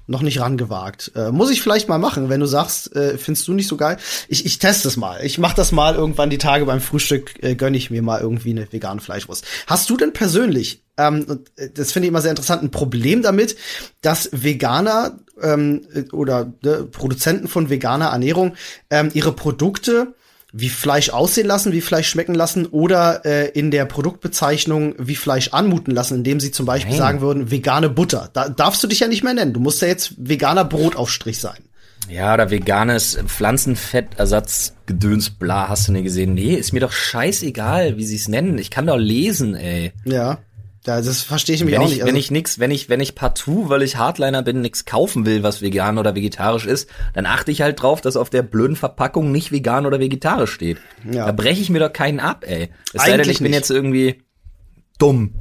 [0.08, 1.12] noch nicht rangewagt.
[1.14, 3.98] Äh, muss ich vielleicht mal machen, wenn du sagst, äh, findest du nicht so geil.
[4.26, 5.22] Ich, ich teste es mal.
[5.22, 8.50] Ich mache das mal irgendwann die Tage beim Frühstück, äh, gönne ich mir mal irgendwie
[8.50, 9.44] eine vegane Fleischwurst.
[9.66, 13.56] Hast du denn persönlich, ähm, äh, das finde ich immer sehr interessant, ein Problem damit,
[14.00, 18.56] dass Veganer ähm, oder äh, Produzenten von veganer Ernährung
[18.88, 20.14] ähm, ihre Produkte
[20.52, 25.52] wie Fleisch aussehen lassen, wie Fleisch schmecken lassen oder äh, in der Produktbezeichnung wie Fleisch
[25.52, 26.98] anmuten lassen, indem sie zum Beispiel Nein.
[26.98, 28.30] sagen würden, vegane Butter.
[28.32, 29.52] Da darfst du dich ja nicht mehr nennen.
[29.52, 31.58] Du musst ja jetzt veganer Brotaufstrich sein.
[32.08, 36.32] Ja, oder veganes Pflanzenfettersatzgedöns, bla, hast du nicht gesehen?
[36.32, 38.56] Nee, ist mir doch scheißegal, wie sie es nennen.
[38.56, 39.92] Ich kann doch lesen, ey.
[40.04, 40.38] Ja.
[40.88, 42.02] Ja, das verstehe ich mich wenn auch ich, nicht.
[42.02, 45.26] Also wenn ich nix, wenn ich, wenn ich partout, weil ich Hardliner bin, nix kaufen
[45.26, 48.74] will, was vegan oder vegetarisch ist, dann achte ich halt drauf, dass auf der blöden
[48.74, 50.78] Verpackung nicht vegan oder vegetarisch steht.
[51.04, 51.26] Ja.
[51.26, 52.70] Da breche ich mir doch keinen ab, ey.
[52.94, 54.22] Es sei denn, ich bin jetzt irgendwie
[54.98, 55.34] dumm.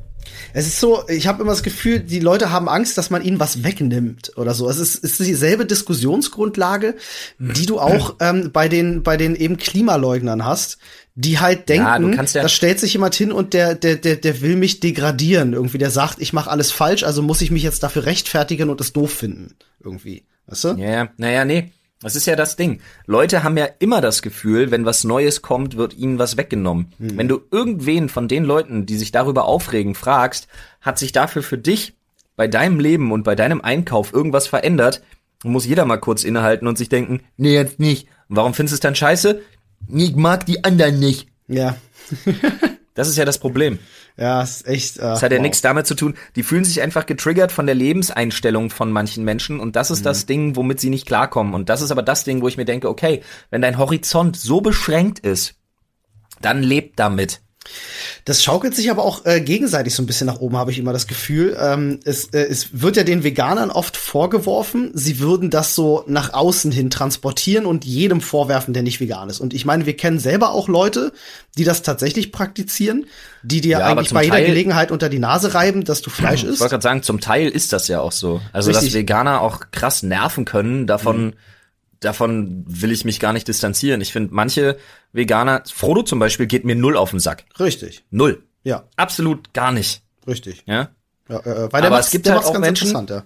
[0.52, 3.40] Es ist so, ich habe immer das Gefühl, die Leute haben Angst, dass man ihnen
[3.40, 4.70] was wegnimmt oder so.
[4.70, 6.96] Es ist, es ist dieselbe Diskussionsgrundlage,
[7.40, 10.78] die du auch ähm, bei den bei den eben Klimaleugnern hast,
[11.20, 14.42] die halt denken, ja, ja da stellt sich jemand hin und der, der, der, der
[14.42, 15.54] will mich degradieren.
[15.54, 18.80] Irgendwie, der sagt, ich mache alles falsch, also muss ich mich jetzt dafür rechtfertigen und
[18.80, 19.56] es doof finden.
[19.84, 20.26] Irgendwie.
[20.46, 20.68] Weißt du?
[20.78, 21.10] Ja, ja.
[21.18, 21.72] Naja, nee.
[22.02, 22.82] Das ist ja das Ding.
[23.08, 26.94] Leute haben ja immer das Gefühl, wenn was Neues kommt, wird ihnen was weggenommen.
[27.00, 27.18] Hm.
[27.18, 30.48] Wenn du irgendwen von den Leuten, die sich darüber aufregen, fragst,
[30.82, 31.96] hat sich dafür für dich
[32.36, 35.02] bei deinem Leben und bei deinem Einkauf irgendwas verändert,
[35.44, 38.08] muss jeder mal kurz innehalten und sich denken, nee, jetzt nicht.
[38.30, 39.42] warum findest du es dann scheiße?
[39.88, 41.28] Ich mag die anderen nicht.
[41.48, 41.78] Ja.
[42.94, 43.80] das ist ja das Problem.
[44.18, 44.98] Ja, ist echt.
[44.98, 45.44] Äh, das hat ja wow.
[45.44, 46.16] nichts damit zu tun.
[46.36, 50.06] Die fühlen sich einfach getriggert von der Lebenseinstellung von manchen Menschen und das ist mhm.
[50.06, 51.54] das Ding, womit sie nicht klarkommen.
[51.54, 54.62] Und das ist aber das Ding, wo ich mir denke, okay, wenn dein Horizont so
[54.62, 55.56] beschränkt ist,
[56.42, 57.42] dann lebt damit.
[58.26, 60.92] Das schaukelt sich aber auch äh, gegenseitig so ein bisschen nach oben, habe ich immer
[60.92, 61.58] das Gefühl.
[61.60, 66.34] Ähm, es, äh, es wird ja den Veganern oft vorgeworfen, sie würden das so nach
[66.34, 69.40] außen hin transportieren und jedem vorwerfen, der nicht vegan ist.
[69.40, 71.14] Und ich meine, wir kennen selber auch Leute,
[71.58, 73.06] die das tatsächlich praktizieren,
[73.44, 76.56] die dir ja, eigentlich bei jeder Gelegenheit unter die Nase reiben, dass du Fleisch isst.
[76.56, 78.42] Ich wollte gerade sagen, zum Teil ist das ja auch so.
[78.52, 78.90] Also, Richtig.
[78.90, 81.34] dass Veganer auch krass nerven können, davon mhm
[82.00, 84.02] davon will ich mich gar nicht distanzieren.
[84.02, 84.78] Ich finde, manche
[85.14, 87.46] Veganer, Frodo zum Beispiel, geht mir null auf den Sack.
[87.60, 88.04] Richtig.
[88.10, 88.44] Null.
[88.64, 88.84] Ja.
[88.96, 90.04] Absolut gar nicht.
[90.28, 90.64] Richtig.
[90.66, 90.90] Ja.
[91.30, 93.08] ja äh, weil Aber es gibt halt auch Menschen.
[93.08, 93.26] Ja.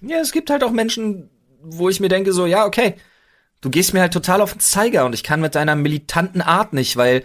[0.00, 1.30] ja, es gibt halt auch Menschen,
[1.62, 2.94] wo ich mir denke so, ja, okay,
[3.60, 6.72] du gehst mir halt total auf den Zeiger und ich kann mit deiner militanten Art
[6.72, 7.24] nicht, weil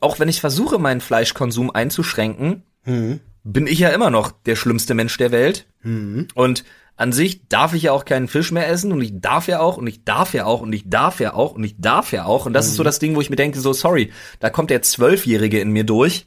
[0.00, 3.20] auch wenn ich versuche, meinen Fleischkonsum einzuschränken, mhm.
[3.44, 5.66] bin ich ja immer noch der schlimmste Mensch der Welt.
[5.82, 6.28] Mhm.
[6.34, 6.64] Und
[6.98, 9.76] an sich darf ich ja auch keinen Fisch mehr essen und ich darf ja auch
[9.76, 12.44] und ich darf ja auch und ich darf ja auch und ich darf ja auch.
[12.44, 12.70] Und das mhm.
[12.70, 12.86] ist so mhm.
[12.86, 16.26] das Ding, wo ich mir denke, so sorry, da kommt der Zwölfjährige in mir durch,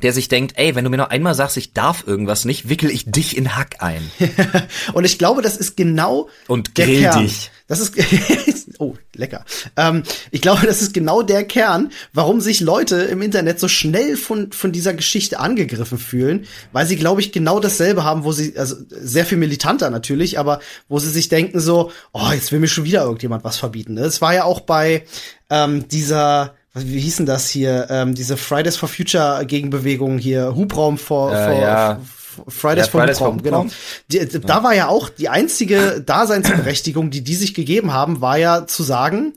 [0.00, 2.90] der sich denkt, ey, wenn du mir noch einmal sagst, ich darf irgendwas nicht, wickel
[2.90, 4.10] ich dich in Hack ein.
[4.94, 7.50] und ich glaube, das ist genau und grill dich.
[7.68, 7.94] Das ist
[8.82, 9.44] oh lecker.
[9.76, 14.16] Ähm, ich glaube, das ist genau der Kern, warum sich Leute im Internet so schnell
[14.16, 18.56] von von dieser Geschichte angegriffen fühlen, weil sie, glaube ich, genau dasselbe haben, wo sie
[18.56, 22.68] also sehr viel militanter natürlich, aber wo sie sich denken so, oh, jetzt will mir
[22.68, 23.96] schon wieder irgendjemand was verbieten.
[23.98, 25.04] Es war ja auch bei
[25.50, 30.96] ähm, dieser wie hieß denn das hier, ähm, diese Fridays for Future Gegenbewegung hier, Hubraum
[30.96, 32.00] vor, äh, vor ja.
[32.48, 33.66] Fridays, ja, for Fridays Hubraum, genau.
[34.08, 34.26] Die.
[34.26, 38.82] Da war ja auch die einzige Daseinsberechtigung, die die sich gegeben haben, war ja zu
[38.82, 39.34] sagen,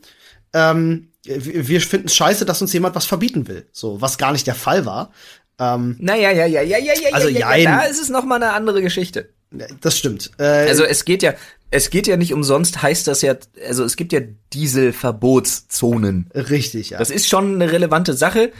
[0.53, 3.67] ähm, wir finden es scheiße, dass uns jemand was verbieten will.
[3.71, 5.11] So, was gar nicht der Fall war.
[5.59, 8.25] Ähm, naja, ja, ja, ja, ja, ja, also, ja, ja, ja, da ist es noch
[8.25, 9.29] mal eine andere Geschichte.
[9.81, 10.31] Das stimmt.
[10.37, 11.33] Äh, also es geht ja,
[11.71, 13.35] es geht ja nicht umsonst, heißt das ja,
[13.67, 14.21] also es gibt ja
[14.53, 16.29] Dieselverbotszonen.
[16.33, 16.99] Richtig, ja.
[16.99, 18.51] Das ist schon eine relevante Sache.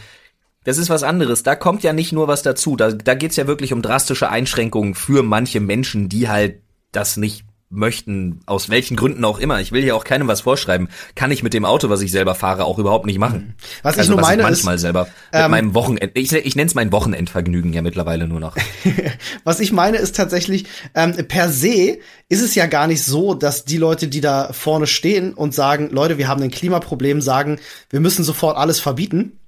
[0.65, 1.43] Das ist was anderes.
[1.43, 2.75] Da kommt ja nicht nur was dazu.
[2.75, 7.45] Da, da geht's ja wirklich um drastische Einschränkungen für manche Menschen, die halt das nicht
[7.69, 9.60] möchten, aus welchen Gründen auch immer.
[9.60, 10.88] Ich will hier auch keinem was vorschreiben.
[11.13, 13.56] Kann ich mit dem Auto, was ich selber fahre, auch überhaupt nicht machen.
[13.84, 16.32] Was ich also, nur was meine ich manchmal ist, selber mit ähm, meinem Wochenend, ich,
[16.32, 18.56] ich nenne es mein Wochenendvergnügen ja mittlerweile nur noch.
[19.43, 21.97] was ich meine ist tatsächlich, ähm, per se
[22.30, 25.89] ist es ja gar nicht so, dass die Leute, die da vorne stehen und sagen,
[25.91, 29.39] Leute, wir haben ein Klimaproblem, sagen, wir müssen sofort alles verbieten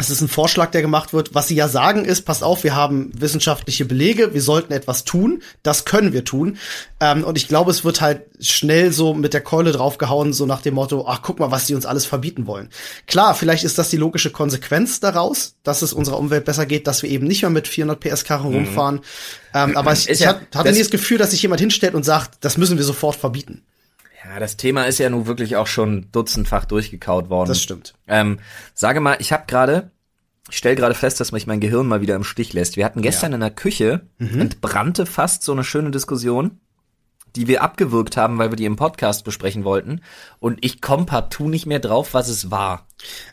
[0.00, 1.34] es ist ein Vorschlag, der gemacht wird.
[1.34, 5.42] Was sie ja sagen ist, passt auf, wir haben wissenschaftliche Belege, wir sollten etwas tun,
[5.62, 6.56] das können wir tun.
[7.00, 10.62] Ähm, und ich glaube, es wird halt schnell so mit der Keule draufgehauen, so nach
[10.62, 12.70] dem Motto, ach, guck mal, was die uns alles verbieten wollen.
[13.06, 17.02] Klar, vielleicht ist das die logische Konsequenz daraus, dass es unserer Umwelt besser geht, dass
[17.02, 18.56] wir eben nicht mehr mit 400 PS Karren mhm.
[18.56, 19.00] rumfahren.
[19.52, 22.38] Ähm, aber ich, ich ja, hatte nie das Gefühl, dass sich jemand hinstellt und sagt,
[22.40, 23.62] das müssen wir sofort verbieten.
[24.24, 27.48] Ja, das Thema ist ja nun wirklich auch schon dutzendfach durchgekaut worden.
[27.48, 27.94] Das stimmt.
[28.06, 28.38] Ähm,
[28.74, 29.90] sage mal, ich habe gerade,
[30.50, 32.76] ich stelle gerade fest, dass mich mein Gehirn mal wieder im Stich lässt.
[32.76, 33.36] Wir hatten gestern ja.
[33.36, 34.40] in der Küche, mhm.
[34.40, 36.60] entbrannte fast so eine schöne Diskussion,
[37.36, 40.00] die wir abgewürgt haben, weil wir die im Podcast besprechen wollten.
[40.38, 42.86] Und ich komme partout nicht mehr drauf, was es war.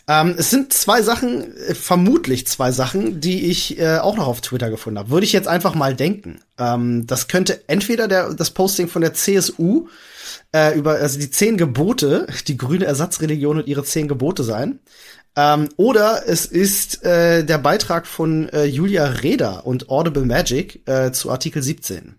[0.07, 4.41] Ähm, es sind zwei Sachen, äh, vermutlich zwei Sachen, die ich äh, auch noch auf
[4.41, 5.10] Twitter gefunden habe.
[5.10, 6.39] Würde ich jetzt einfach mal denken.
[6.57, 9.88] Ähm, das könnte entweder der, das Posting von der CSU
[10.53, 14.79] äh, über also die zehn Gebote, die grüne Ersatzreligion und ihre zehn Gebote sein.
[15.36, 21.12] Ähm, oder es ist äh, der Beitrag von äh, Julia Reda und Audible Magic äh,
[21.12, 22.15] zu Artikel 17.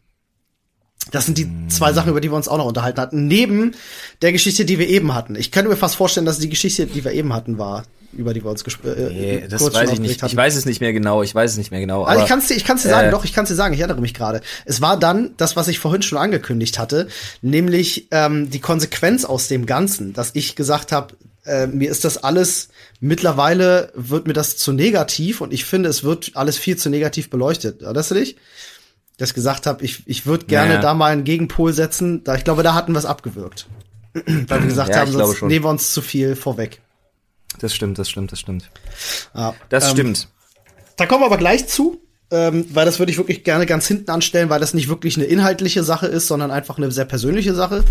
[1.11, 3.75] Das sind die zwei Sachen, über die wir uns auch noch unterhalten hatten, neben
[4.23, 5.37] der Geschichte, die wir eben hatten.
[5.37, 8.43] Ich könnte mir fast vorstellen, dass die Geschichte, die wir eben hatten, war, über die
[8.43, 10.23] wir uns gesprochen äh, nee, das weiß ich nicht.
[10.23, 10.31] Hatten.
[10.31, 11.23] Ich weiß es nicht mehr genau.
[11.23, 12.05] Ich weiß es nicht mehr genau.
[12.05, 13.09] Also aber, ich kann es dir, ich kann's dir sagen.
[13.09, 13.75] Äh, doch, ich kann es dir sagen.
[13.75, 14.41] Ich erinnere mich gerade.
[14.65, 17.09] Es war dann das, was ich vorhin schon angekündigt hatte,
[17.43, 22.23] nämlich ähm, die Konsequenz aus dem Ganzen, dass ich gesagt habe, äh, mir ist das
[22.23, 22.69] alles
[23.01, 27.31] mittlerweile wird mir das zu negativ und ich finde, es wird alles viel zu negativ
[27.31, 27.83] beleuchtet.
[27.83, 28.37] Erinnerst du dich?
[29.19, 30.81] Dass ich gesagt habe, ich, ich würde gerne ja.
[30.81, 32.25] da mal einen Gegenpol setzen.
[32.25, 33.67] Da, ich glaube, da hatten wir es abgewürgt.
[34.15, 36.81] Weil wir gesagt ja, haben, sonst nehmen wir uns zu viel vorweg.
[37.61, 38.71] Das stimmt, das stimmt, das stimmt.
[39.35, 40.29] Ja, das ähm, stimmt.
[40.97, 42.01] Da kommen wir aber gleich zu
[42.31, 45.25] ähm, weil das würde ich wirklich gerne ganz hinten anstellen, weil das nicht wirklich eine
[45.25, 47.85] inhaltliche Sache ist, sondern einfach eine sehr persönliche Sache.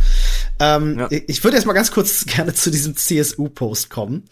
[0.60, 1.08] Ähm, ja.
[1.10, 4.26] Ich würde jetzt mal ganz kurz gerne zu diesem CSU-Post kommen,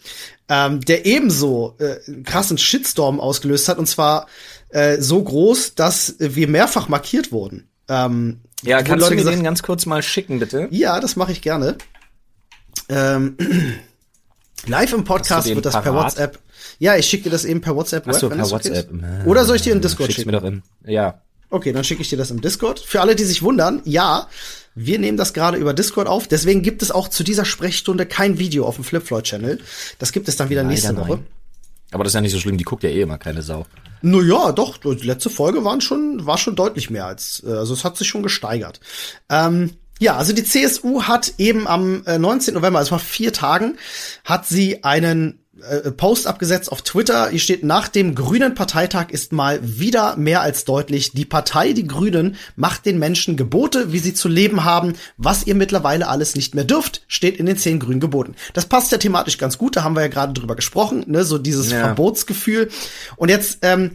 [0.48, 4.28] ähm, der ebenso äh, einen krassen Shitstorm ausgelöst hat, und zwar
[4.76, 7.68] äh, so groß, dass wir mehrfach markiert wurden.
[7.88, 10.68] Ähm, ja, kannst Leute du mir gesagt, den ganz kurz mal schicken, bitte?
[10.70, 11.76] Ja, das mache ich gerne.
[12.88, 13.36] Ähm,
[14.66, 15.84] live im Podcast wird das parat?
[15.84, 16.38] per WhatsApp
[16.78, 18.04] ja, ich schicke dir das eben per WhatsApp.
[18.06, 18.90] Ach so, per WhatsApp.
[18.92, 20.30] Okay Oder soll ich dir in Discord Schick's schicken?
[20.30, 20.62] mir doch in.
[20.84, 21.22] Ja.
[21.48, 22.80] Okay, dann schicke ich dir das im Discord.
[22.80, 24.28] Für alle, die sich wundern, ja,
[24.74, 26.26] wir nehmen das gerade über Discord auf.
[26.26, 29.60] Deswegen gibt es auch zu dieser Sprechstunde kein Video auf dem Flipfloyd-Channel.
[29.98, 31.08] Das gibt es dann wieder Leider nächste Woche.
[31.08, 31.26] Nein.
[31.92, 33.66] Aber das ist ja nicht so schlimm, die guckt ja eh immer keine Sau.
[34.02, 37.74] No ja, doch, die letzte Folge waren schon, war schon deutlich mehr als, äh, also
[37.74, 38.80] es hat sich schon gesteigert.
[39.28, 42.52] Ähm, ja, also die CSU hat eben am 19.
[42.54, 43.78] Äh, November, also vor vier Tagen,
[44.24, 47.30] hat sie einen äh, Post abgesetzt auf Twitter.
[47.30, 51.86] Hier steht, nach dem Grünen Parteitag ist mal wieder mehr als deutlich, die Partei, die
[51.86, 54.94] Grünen, macht den Menschen Gebote, wie sie zu leben haben.
[55.16, 58.34] Was ihr mittlerweile alles nicht mehr dürft, steht in den zehn grünen Geboten.
[58.52, 61.38] Das passt ja thematisch ganz gut, da haben wir ja gerade drüber gesprochen, ne, so
[61.38, 61.80] dieses ja.
[61.80, 62.68] Verbotsgefühl.
[63.16, 63.92] Und jetzt, ähm,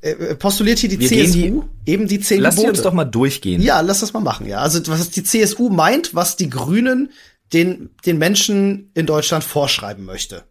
[0.00, 2.72] äh, postuliert hier die wir CSU die, eben die zehn lass Gebote.
[2.72, 3.60] Lass uns doch mal durchgehen.
[3.60, 4.58] Ja, lass das mal machen, ja.
[4.58, 7.10] Also was die CSU meint, was die Grünen
[7.52, 10.44] den, den Menschen in Deutschland vorschreiben möchte.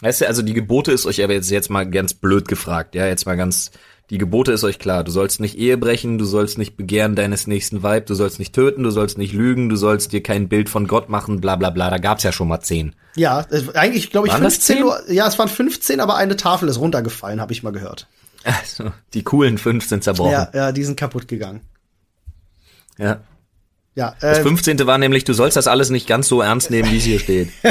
[0.00, 3.06] Weißt du, also die Gebote ist euch aber jetzt, jetzt mal ganz blöd gefragt, ja,
[3.06, 3.70] jetzt mal ganz,
[4.10, 5.04] die Gebote ist euch klar.
[5.04, 8.54] Du sollst nicht Ehe brechen, du sollst nicht begehren deines nächsten Weib, du sollst nicht
[8.54, 11.70] töten, du sollst nicht lügen, du sollst dir kein Bild von Gott machen, bla bla
[11.70, 11.88] bla.
[11.88, 12.94] Da gab's ja schon mal zehn.
[13.16, 14.80] Ja, eigentlich glaube ich waren 15.
[14.80, 18.06] Nur, ja, es waren 15, aber eine Tafel ist runtergefallen, habe ich mal gehört.
[18.44, 20.32] Also, die coolen fünf sind zerbrochen.
[20.32, 21.62] Ja, ja, die sind kaputt gegangen.
[22.98, 23.20] Ja.
[23.96, 24.86] Ja, äh, das 15.
[24.86, 27.48] war nämlich, du sollst das alles nicht ganz so ernst nehmen, wie es hier steht.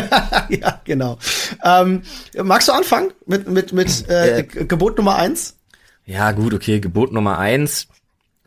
[0.50, 1.20] ja, genau.
[1.64, 2.02] Ähm,
[2.44, 5.56] magst du anfangen mit, mit, mit äh, äh, Gebot Nummer eins?
[6.04, 6.80] Ja, gut, okay.
[6.80, 7.88] Gebot Nummer eins.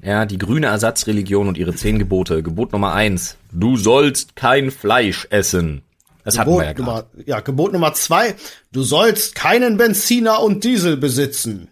[0.03, 2.43] Ja, die grüne Ersatzreligion und ihre zehn Gebote.
[2.43, 3.37] Gebot Nummer eins.
[3.53, 5.83] Du sollst kein Fleisch essen.
[6.25, 7.09] Das Gebot hatten wir ja gerade.
[7.27, 8.35] Ja, Gebot Nummer zwei.
[8.73, 11.69] Du sollst keinen Benziner und Diesel besitzen.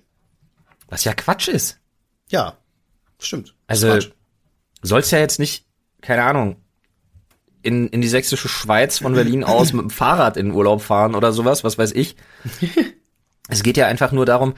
[0.89, 1.79] Was ja Quatsch ist.
[2.31, 2.57] Ja,
[3.19, 3.55] stimmt.
[3.67, 3.99] Also,
[4.83, 5.66] sollst ja jetzt nicht
[6.07, 6.57] keine Ahnung,
[7.63, 11.17] in, in die sächsische Schweiz von Berlin aus mit dem Fahrrad in den Urlaub fahren
[11.17, 12.17] oder sowas, was weiß ich.
[13.49, 14.55] es geht ja einfach nur darum,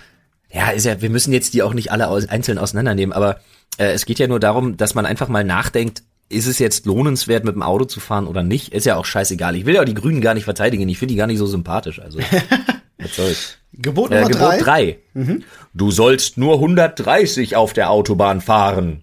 [0.52, 3.40] ja, ist ja, wir müssen jetzt die auch nicht alle aus, einzeln auseinandernehmen, aber
[3.78, 7.44] äh, es geht ja nur darum, dass man einfach mal nachdenkt, ist es jetzt lohnenswert,
[7.44, 8.74] mit dem Auto zu fahren oder nicht?
[8.74, 9.56] Ist ja auch scheißegal.
[9.56, 12.00] Ich will ja die Grünen gar nicht verteidigen, ich finde die gar nicht so sympathisch,
[12.00, 12.18] also.
[12.98, 13.58] was soll's.
[13.72, 14.98] Gebot Äh, Nummer Gebot drei.
[15.14, 15.40] 3.
[15.72, 19.02] Du sollst nur 130 auf der Autobahn fahren.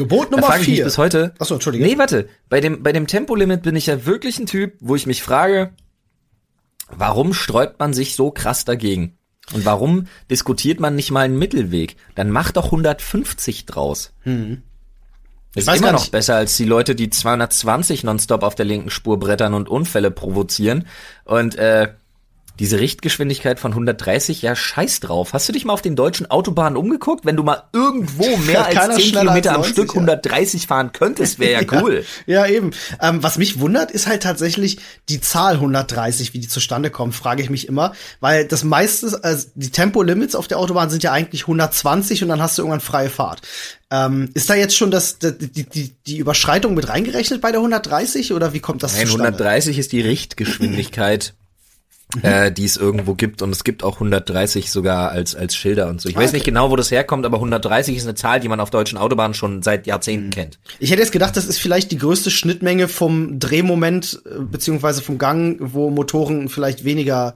[0.00, 0.84] Gebot Da Nummer frage ich mich vier.
[0.84, 1.34] bis heute.
[1.38, 1.84] Achso, Entschuldige.
[1.84, 2.26] Nee, warte.
[2.48, 5.72] Bei dem, bei dem Tempolimit bin ich ja wirklich ein Typ, wo ich mich frage,
[6.90, 9.18] warum sträubt man sich so krass dagegen?
[9.52, 11.96] Und warum diskutiert man nicht mal einen Mittelweg?
[12.14, 14.14] Dann mach doch 150 draus.
[15.54, 19.18] Ist weiß immer noch besser als die Leute, die 220 nonstop auf der linken Spur
[19.18, 20.86] brettern und Unfälle provozieren.
[21.24, 21.92] Und äh,
[22.60, 25.32] diese Richtgeschwindigkeit von 130, ja scheiß drauf.
[25.32, 27.24] Hast du dich mal auf den deutschen Autobahnen umgeguckt?
[27.24, 29.94] Wenn du mal irgendwo mehr als 10 schneller Kilometer als am 90, Stück ja.
[29.94, 32.04] 130 fahren könntest, wäre ja cool.
[32.26, 32.72] Ja, ja eben.
[33.00, 37.42] Ähm, was mich wundert, ist halt tatsächlich die Zahl 130, wie die zustande kommt, frage
[37.42, 37.94] ich mich immer.
[38.20, 42.42] Weil das meiste, also die Tempolimits auf der Autobahn sind ja eigentlich 120 und dann
[42.42, 43.40] hast du irgendwann freie Fahrt.
[43.90, 47.60] Ähm, ist da jetzt schon das, die, die, die, die Überschreitung mit reingerechnet bei der
[47.60, 49.28] 130 oder wie kommt das Nein, zustande?
[49.28, 51.34] 130 ist die Richtgeschwindigkeit,
[52.22, 53.42] äh, die es irgendwo gibt.
[53.42, 56.08] Und es gibt auch 130 sogar als, als Schilder und so.
[56.08, 56.36] Ich weiß Okay.
[56.36, 59.34] nicht genau, wo das herkommt, aber 130 ist eine Zahl, die man auf deutschen Autobahnen
[59.34, 60.30] schon seit Jahrzehnten Mhm.
[60.30, 60.58] kennt.
[60.78, 65.18] Ich hätte jetzt gedacht, das ist vielleicht die größte Schnittmenge vom Drehmoment äh, beziehungsweise vom
[65.18, 67.34] Gang, wo Motoren vielleicht weniger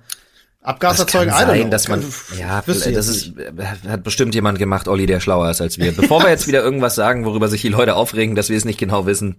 [0.62, 1.30] Abgas Das erzeugen.
[1.30, 3.38] Don't sein, dass man, Kann- ja, das ist, nicht.
[3.38, 5.92] äh, hat bestimmt jemand gemacht, Olli, der schlauer ist als wir.
[5.92, 8.78] Bevor wir jetzt wieder irgendwas sagen, worüber sich die Leute aufregen, dass wir es nicht
[8.78, 9.36] genau wissen.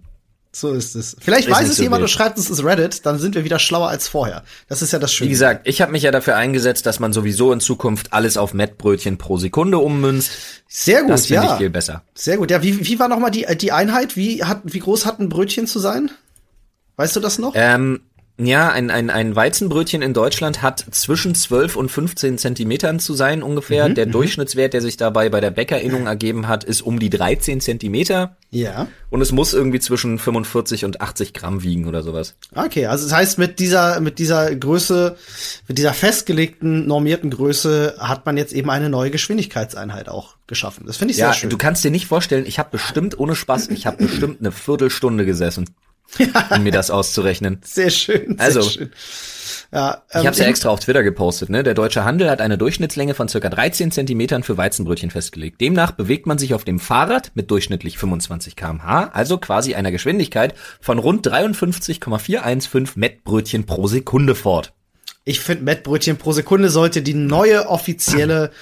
[0.58, 1.14] So ist es.
[1.20, 2.08] Vielleicht Ist weiß es so jemand wild.
[2.10, 4.42] und schreibt es ins Reddit, dann sind wir wieder schlauer als vorher.
[4.68, 5.28] Das ist ja das Schöne.
[5.28, 8.54] Wie gesagt, ich habe mich ja dafür eingesetzt, dass man sowieso in Zukunft alles auf
[8.54, 10.30] Mettbrötchen pro Sekunde ummünzt.
[10.66, 11.52] Sehr gut, Das finde ja.
[11.52, 12.04] ich viel besser.
[12.14, 12.50] Sehr gut.
[12.50, 14.16] Ja, wie, wie war noch mal die, die Einheit?
[14.16, 16.10] Wie, hat, wie groß hat ein Brötchen zu sein?
[16.96, 17.52] Weißt du das noch?
[17.54, 18.00] Ähm,
[18.38, 23.42] ja, ein, ein, ein Weizenbrötchen in Deutschland hat zwischen 12 und 15 Zentimetern zu sein
[23.42, 23.88] ungefähr.
[23.88, 28.36] der Durchschnittswert, der sich dabei bei der Bäckerinnung ergeben hat, ist um die 13 Zentimeter.
[28.50, 28.88] ja.
[29.08, 32.34] Und es muss irgendwie zwischen 45 und 80 Gramm wiegen oder sowas.
[32.54, 35.16] Okay, also das heißt, mit dieser, mit dieser Größe,
[35.68, 40.84] mit dieser festgelegten, normierten Größe hat man jetzt eben eine neue Geschwindigkeitseinheit auch geschaffen.
[40.86, 41.50] Das finde ich Ja, sehr schön.
[41.50, 45.24] du kannst dir nicht vorstellen, ich habe bestimmt, ohne Spaß, ich habe bestimmt eine Viertelstunde
[45.24, 45.66] gesessen,
[46.50, 47.60] um mir das auszurechnen.
[47.64, 48.36] sehr schön.
[48.36, 48.90] Sehr Also, schön.
[49.72, 51.62] Ja, ähm, Ich habe ja extra auf Twitter gepostet, ne?
[51.62, 55.60] Der deutsche Handel hat eine Durchschnittslänge von circa 13 Zentimetern für Weizenbrötchen festgelegt.
[55.60, 60.54] Demnach bewegt man sich auf dem Fahrrad mit durchschnittlich 25 kmh, also quasi einer Geschwindigkeit
[60.80, 64.72] von rund 53,415 Mettbrötchen pro Sekunde fort.
[65.24, 68.52] Ich finde, Mettbrötchen pro Sekunde sollte die neue offizielle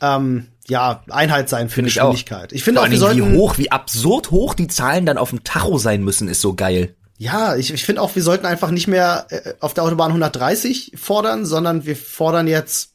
[0.00, 2.10] ähm, ja, Einheit sein für Finde ich auch.
[2.12, 2.52] Geschwindigkeit.
[2.52, 5.44] Ich finde auch, wir sollten, wie hoch, wie absurd hoch die Zahlen dann auf dem
[5.44, 6.94] Tacho sein müssen, ist so geil.
[7.18, 10.92] ja, ich, ich finde auch, wir sollten einfach nicht mehr äh, auf der Autobahn 130
[10.96, 12.92] fordern, sondern wir fordern jetzt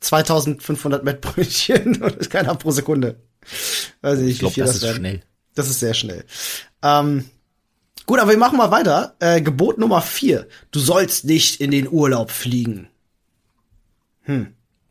[0.00, 3.20] 2500 Mettbrötchen und das ist keiner pro Sekunde.
[4.00, 4.96] Weiß ich nicht, Ich glaube, wie viel das, das, ist werden.
[4.98, 5.22] schnell.
[5.54, 6.24] Das ist sehr schnell.
[6.82, 7.24] Ähm,
[8.06, 9.16] gut, aber wir machen mal weiter.
[9.20, 12.88] Äh, Gebot Nummer vier: Du sollst nicht in den Urlaub fliegen.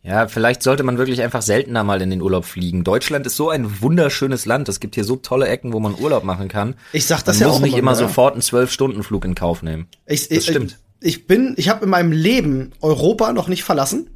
[0.04, 2.84] Ja, vielleicht sollte man wirklich einfach seltener mal in den Urlaub fliegen.
[2.84, 4.68] Deutschland ist so ein wunderschönes Land.
[4.68, 6.76] Es gibt hier so tolle Ecken, wo man Urlaub machen kann.
[6.92, 8.08] Ich sag das man ja muss auch nicht immer wieder.
[8.08, 9.88] sofort einen Zwölf-Stunden-Flug in Kauf nehmen.
[10.08, 10.80] Ich, Das ich, stimmt.
[11.02, 14.10] Ich, ich bin, ich habe in meinem Leben Europa noch nicht verlassen.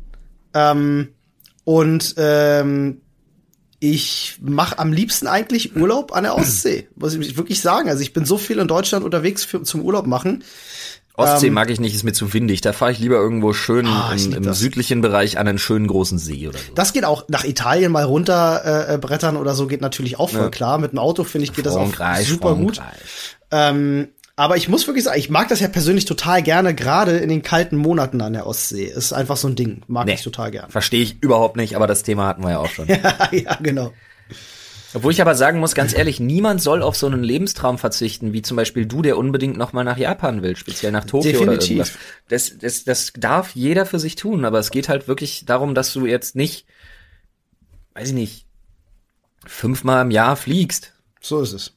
[0.56, 1.10] Ähm,
[1.65, 3.02] und ähm,
[3.80, 7.89] ich mache am liebsten eigentlich Urlaub an der Ostsee, muss ich wirklich sagen.
[7.89, 10.43] Also ich bin so viel in Deutschland unterwegs für, zum Urlaub machen.
[11.17, 12.62] Ostsee mag ich nicht, ist mir zu windig.
[12.62, 15.88] Da fahre ich lieber irgendwo schön Ähm, Ah, im, im südlichen Bereich an einen schönen
[15.88, 16.73] großen See oder so.
[16.75, 20.30] Das geht auch nach Italien mal runter äh, äh, brettern oder so geht natürlich auch
[20.30, 20.49] voll Ja.
[20.49, 20.78] klar.
[20.78, 22.78] Mit dem Auto finde ich geht das auch Frankreich, super gut.
[22.78, 22.99] Frankreich.
[23.51, 27.30] Ähm, aber ich muss wirklich sagen, ich mag das ja persönlich total gerne, gerade in
[27.30, 28.84] den kalten Monaten an der Ostsee.
[28.84, 30.15] Ist einfach so ein Ding, mag Nee.
[30.15, 30.69] ich total gerne.
[30.69, 32.88] Verstehe ich überhaupt nicht, aber das Thema hatten wir ja auch schon.
[33.32, 33.93] ja, genau.
[34.95, 38.41] Obwohl ich aber sagen muss, ganz ehrlich, niemand soll auf so einen Lebenstraum verzichten, wie
[38.41, 41.69] zum Beispiel du, der unbedingt noch mal nach Japan will, speziell nach Tokio oder Definitiv.
[41.69, 41.91] irgendwas.
[42.29, 45.91] Das, das, das darf jeder für sich tun, aber es geht halt wirklich darum, dass
[45.91, 46.65] du jetzt nicht,
[47.93, 48.45] weiß ich nicht,
[49.45, 50.93] fünfmal im Jahr fliegst.
[51.19, 51.73] So ist es.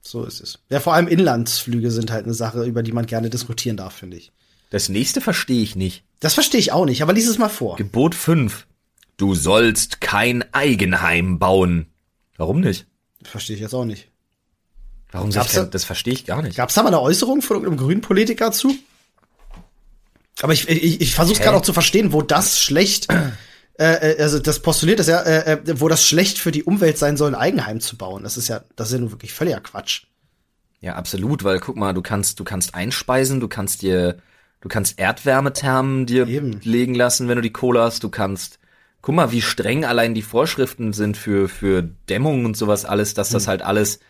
[0.00, 0.60] So ist es.
[0.68, 4.16] Ja, vor allem Inlandsflüge sind halt eine Sache, über die man gerne diskutieren darf, finde
[4.16, 4.30] ich.
[4.70, 6.04] Das nächste verstehe ich nicht.
[6.20, 7.74] Das verstehe ich auch nicht, aber lies es mal vor.
[7.74, 8.68] Gebot 5.
[9.16, 11.89] Du sollst kein Eigenheim bauen.
[12.40, 12.86] Warum nicht?
[13.22, 14.08] Verstehe ich jetzt auch nicht.
[15.12, 16.56] Warum soll ich Gab's da- das verstehe ich gar nicht.
[16.56, 18.74] Gab es da mal eine Äußerung von irgendeinem grünen Politiker zu?
[20.40, 21.44] Aber ich, ich, ich versuche Hä?
[21.44, 25.52] gerade auch zu verstehen, wo das schlecht, äh, äh, also das postuliert ist ja, äh,
[25.52, 28.22] äh, wo das schlecht für die Umwelt sein soll, ein Eigenheim zu bauen.
[28.22, 30.04] Das ist ja, das ist ja nun wirklich völliger Quatsch.
[30.80, 34.16] Ja, absolut, weil guck mal, du kannst, du kannst einspeisen, du kannst dir,
[34.62, 36.58] du kannst Erdwärmethermen dir Eben.
[36.62, 38.59] legen lassen, wenn du die Kohle hast, du kannst,
[39.02, 43.28] guck mal, wie streng allein die Vorschriften sind für, für Dämmung und sowas alles, dass
[43.30, 43.34] Hm.
[43.34, 44.00] das halt alles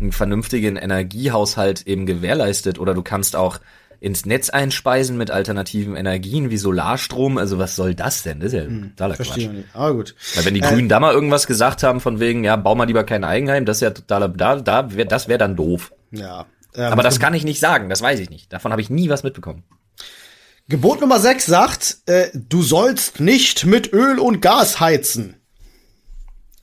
[0.00, 3.58] einen vernünftigen Energiehaushalt eben gewährleistet oder du kannst auch
[4.00, 7.36] ins Netz einspeisen mit alternativen Energien wie Solarstrom.
[7.36, 8.40] Also was soll das denn?
[8.40, 9.56] Das ist ja totaler Verstehe Quatsch.
[9.56, 9.68] nicht.
[9.74, 10.14] Aber gut.
[10.34, 13.04] Weil wenn die Grünen da mal irgendwas gesagt haben von wegen, ja, bau mal lieber
[13.04, 15.92] kein Eigenheim, das ist ja totaler, da, da wär, das wäre dann doof.
[16.12, 16.46] Ja.
[16.74, 18.50] Ähm, Aber das kann ich nicht sagen, das weiß ich nicht.
[18.52, 19.64] Davon habe ich nie was mitbekommen.
[20.70, 25.34] Gebot Nummer 6 sagt, äh, du sollst nicht mit Öl und Gas heizen.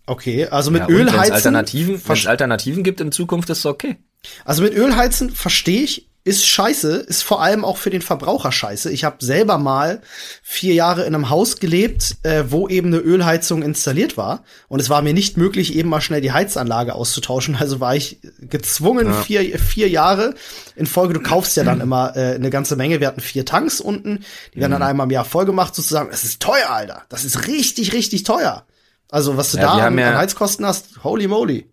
[0.06, 1.34] Okay, also mit Ja, Öl heizen.
[1.34, 3.98] Alternativen, wenn es Alternativen gibt in Zukunft, ist es okay.
[4.46, 8.52] Also mit Öl heizen verstehe ich, ist scheiße, ist vor allem auch für den Verbraucher
[8.52, 8.92] scheiße.
[8.92, 10.02] Ich habe selber mal
[10.44, 14.44] vier Jahre in einem Haus gelebt, äh, wo eben eine Ölheizung installiert war.
[14.68, 17.56] Und es war mir nicht möglich, eben mal schnell die Heizanlage auszutauschen.
[17.56, 20.36] Also war ich gezwungen, vier, vier Jahre
[20.76, 21.14] in Folge.
[21.16, 23.00] Du kaufst ja dann immer äh, eine ganze Menge.
[23.00, 24.24] Wir hatten vier Tanks unten,
[24.54, 24.88] die werden dann Mhm.
[24.88, 26.12] einmal im Jahr vollgemacht, sozusagen.
[26.12, 27.04] Das ist teuer, Alter.
[27.10, 28.66] Das ist richtig, richtig teuer.
[29.10, 31.66] Also was du Ja, da an, ja- an Heizkosten hast, holy moly.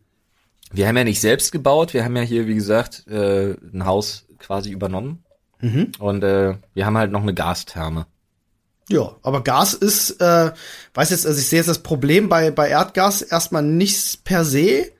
[0.72, 4.24] Wir haben ja nicht selbst gebaut, wir haben ja hier, wie gesagt, äh, ein Haus
[4.44, 5.24] quasi übernommen.
[5.60, 5.92] Mhm.
[5.98, 8.06] Und äh, wir haben halt noch eine Gastherme.
[8.90, 10.52] Ja, aber Gas ist, äh,
[10.92, 14.90] weiß jetzt, also ich sehe jetzt das Problem bei, bei Erdgas erstmal nicht per se.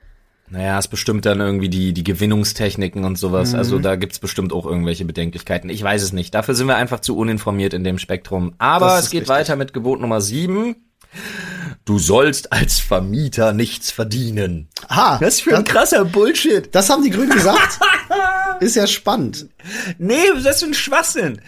[0.49, 3.53] Naja, es bestimmt dann irgendwie die, die Gewinnungstechniken und sowas.
[3.53, 3.59] Mhm.
[3.59, 5.69] Also da gibt's bestimmt auch irgendwelche Bedenklichkeiten.
[5.69, 6.33] Ich weiß es nicht.
[6.33, 8.53] Dafür sind wir einfach zu uninformiert in dem Spektrum.
[8.57, 9.29] Aber es geht richtig.
[9.29, 10.75] weiter mit Gebot Nummer sieben.
[11.85, 14.69] Du sollst als Vermieter nichts verdienen.
[14.87, 16.73] Aha, Was für ein das, krasser Bullshit.
[16.73, 17.79] das haben die Grünen gesagt.
[18.59, 19.47] ist ja spannend.
[19.97, 21.41] Nee, das ist ein Schwachsinn.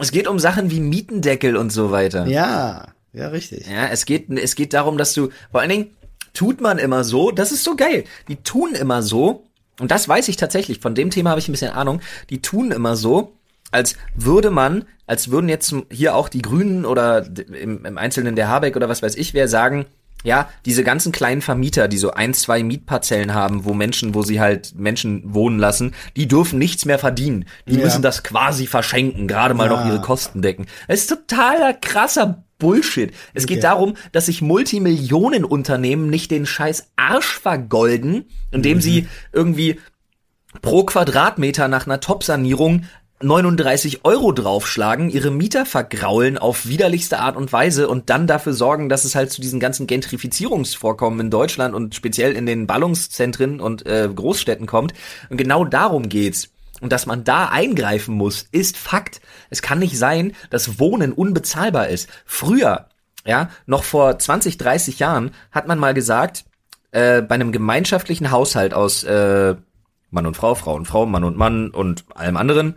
[0.00, 2.26] Es geht um Sachen wie Mietendeckel und so weiter.
[2.26, 3.66] Ja, ja, richtig.
[3.66, 5.90] Ja, es geht, es geht darum, dass du, vor allen Dingen
[6.34, 8.04] tut man immer so, das ist so geil.
[8.28, 9.44] Die tun immer so,
[9.80, 12.00] und das weiß ich tatsächlich, von dem Thema habe ich ein bisschen Ahnung,
[12.30, 13.37] die tun immer so,
[13.70, 18.48] als würde man, als würden jetzt hier auch die Grünen oder im, im Einzelnen der
[18.48, 19.86] Habeck oder was weiß ich wer sagen,
[20.24, 24.40] ja, diese ganzen kleinen Vermieter, die so ein, zwei Mietparzellen haben, wo Menschen, wo sie
[24.40, 27.44] halt Menschen wohnen lassen, die dürfen nichts mehr verdienen.
[27.68, 27.84] Die Ja.
[27.84, 29.86] müssen das quasi verschenken, gerade mal noch Ja.
[29.92, 30.66] ihre Kosten decken.
[30.88, 33.12] Das ist totaler krasser Bullshit.
[33.32, 33.62] Es geht Okay.
[33.68, 39.78] darum, dass sich Multimillionenunternehmen nicht den scheiß Arsch vergolden, indem sie irgendwie
[40.62, 42.84] pro Quadratmeter nach einer Top-Sanierung
[43.20, 48.88] 39 Euro draufschlagen, ihre Mieter vergraulen auf widerlichste Art und Weise und dann dafür sorgen,
[48.88, 53.84] dass es halt zu diesen ganzen Gentrifizierungsvorkommen in Deutschland und speziell in den Ballungszentren und
[53.86, 54.94] äh, Großstädten kommt.
[55.30, 56.50] Und genau darum geht's.
[56.80, 59.20] Und dass man da eingreifen muss, ist Fakt.
[59.50, 62.08] Es kann nicht sein, dass Wohnen unbezahlbar ist.
[62.24, 62.86] Früher,
[63.26, 66.44] ja, noch vor 20, 30 Jahren hat man mal gesagt,
[66.92, 69.56] äh, bei einem gemeinschaftlichen Haushalt aus äh,
[70.10, 72.76] Mann und Frau, Frau und Frau, Mann und Mann und allem anderen.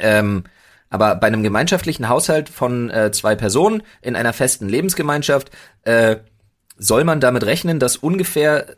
[0.00, 0.44] Ähm,
[0.88, 5.50] aber bei einem gemeinschaftlichen Haushalt von äh, zwei Personen in einer festen Lebensgemeinschaft
[5.82, 6.16] äh,
[6.78, 8.76] soll man damit rechnen, dass ungefähr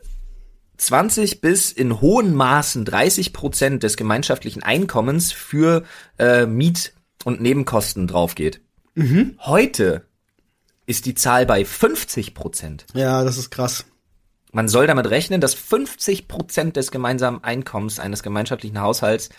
[0.77, 5.83] 20 bis in hohen Maßen 30 Prozent des gemeinschaftlichen Einkommens für
[6.17, 6.93] äh, Miet-
[7.25, 8.61] und Nebenkosten draufgeht.
[9.41, 10.05] Heute
[10.85, 12.85] ist die Zahl bei 50 Prozent.
[12.93, 13.85] Ja, das ist krass.
[14.51, 19.29] Man soll damit rechnen, dass 50 Prozent des gemeinsamen Einkommens eines gemeinschaftlichen Haushalts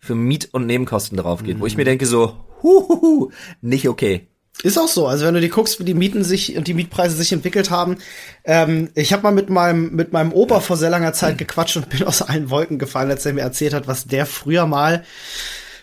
[0.00, 1.60] für Miet- und Nebenkosten drauf geht.
[1.60, 3.30] Wo ich mir denke so, huhuhu,
[3.60, 4.28] nicht okay.
[4.62, 5.06] Ist auch so.
[5.06, 7.98] Also wenn du dir guckst, wie die Mieten sich und die Mietpreise sich entwickelt haben.
[8.44, 11.88] Ähm, ich habe mal mit meinem mit meinem Opa vor sehr langer Zeit gequatscht und
[11.88, 15.04] bin aus allen Wolken gefallen, als er mir erzählt hat, was der früher mal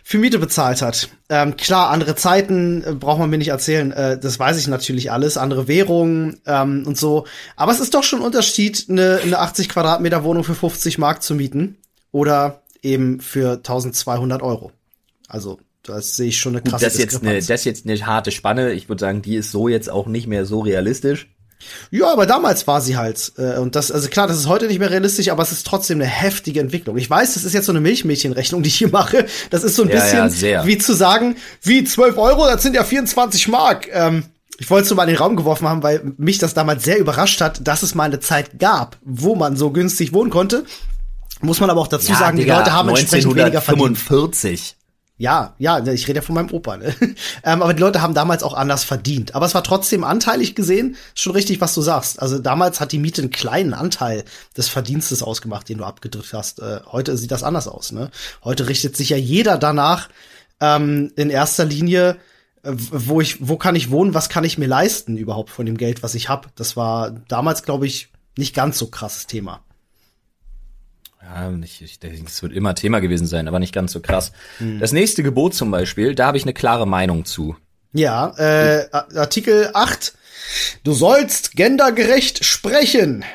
[0.04, 1.10] für Miete bezahlt hat.
[1.30, 3.92] Ähm, klar, andere Zeiten äh, braucht man mir nicht erzählen.
[3.92, 5.38] Äh, das weiß ich natürlich alles.
[5.38, 7.26] Andere Währungen ähm, und so.
[7.56, 11.24] Aber es ist doch schon ein Unterschied, eine, eine 80 Quadratmeter Wohnung für 50 Mark
[11.24, 11.78] zu mieten
[12.12, 14.72] oder eben für 1200 Euro.
[15.28, 18.06] Also das sehe ich schon eine krasse Das ist jetzt eine, das ist jetzt eine
[18.06, 18.72] harte Spanne.
[18.74, 21.28] Ich würde sagen, die ist so jetzt auch nicht mehr so realistisch.
[21.90, 23.34] Ja, aber damals war sie halt.
[23.38, 26.00] Äh, und das, also klar, das ist heute nicht mehr realistisch, aber es ist trotzdem
[26.00, 26.98] eine heftige Entwicklung.
[26.98, 29.26] Ich weiß, das ist jetzt so eine Milchmädchenrechnung, die ich hier mache.
[29.50, 29.96] Das ist so ein Ja,
[30.28, 33.88] bisschen ja, wie zu sagen, wie 12 Euro, das sind ja 24 Mark.
[33.92, 34.26] Ähm,
[34.58, 37.00] ich wollte es nur mal in den Raum geworfen haben, weil mich das damals sehr
[37.00, 40.66] überrascht hat, dass es mal eine Zeit gab, wo man so günstig wohnen konnte.
[41.42, 43.98] Muss man aber auch dazu sagen, die Leute haben entsprechend weniger verdient.
[43.98, 44.76] 1945.
[45.18, 46.76] Ja, ja, ich rede ja von meinem Opa.
[46.76, 46.94] Ne?
[47.44, 49.34] ähm, aber die Leute haben damals auch anders verdient.
[49.34, 52.22] Aber es war trotzdem anteilig gesehen, ist schon richtig, was du sagst.
[52.22, 54.26] Also damals hat die Miete einen kleinen Anteil
[54.58, 56.60] des Verdienstes ausgemacht, den du abgedrückt hast.
[56.60, 57.94] Äh, heute sieht das anders aus.
[57.94, 58.12] Ne?
[58.44, 60.10] Heute richtet sich ja jeder danach
[60.60, 62.18] ähm, in erster Linie,
[62.64, 65.78] äh, wo ich, wo kann ich wohnen, was kann ich mir leisten überhaupt von dem
[65.78, 66.50] Geld, was ich habe.
[66.56, 69.65] Das war damals, glaube ich, nicht ganz so krasses Thema.
[71.34, 74.32] Ja, nicht, ich denke, es wird immer Thema gewesen sein, aber nicht ganz so krass.
[74.80, 77.56] Das nächste Gebot zum Beispiel, da habe ich eine klare Meinung zu.
[77.94, 80.14] Ja, äh, Artikel 8.
[80.84, 83.26] Du sollst gendergerecht sprechen.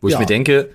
[0.00, 0.20] Wo ich Ja.
[0.20, 0.70] mir denke,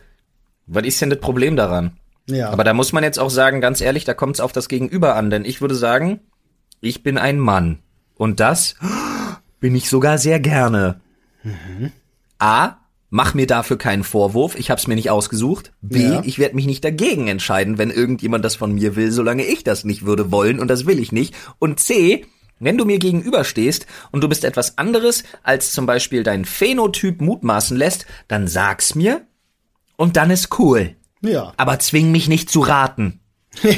[0.66, 1.98] was ist denn das Problem daran?
[2.28, 2.50] Ja.
[2.50, 5.16] Aber da muss man jetzt auch sagen, ganz ehrlich, da kommt es auf das Gegenüber
[5.16, 6.20] an, denn ich würde sagen,
[6.80, 7.80] ich bin ein Mann.
[8.16, 8.76] Und das
[9.60, 11.02] bin ich sogar sehr gerne.
[12.40, 12.78] A,
[13.12, 15.72] mach mir dafür keinen Vorwurf, ich hab's mir nicht ausgesucht.
[15.82, 16.22] B, Ja.
[16.26, 19.84] ich werde mich nicht dagegen entscheiden, wenn irgendjemand das von mir will, solange ich das
[19.84, 21.36] nicht würde wollen und das will ich nicht.
[21.60, 22.26] Und C,
[22.60, 27.76] wenn du mir gegenüberstehst und du bist etwas anderes, als zum Beispiel dein Phänotyp mutmaßen
[27.78, 29.22] lässt, dann sag's mir
[29.98, 30.96] und dann ist cool.
[31.22, 31.54] Ja.
[31.58, 33.20] Aber zwing mich nicht zu raten.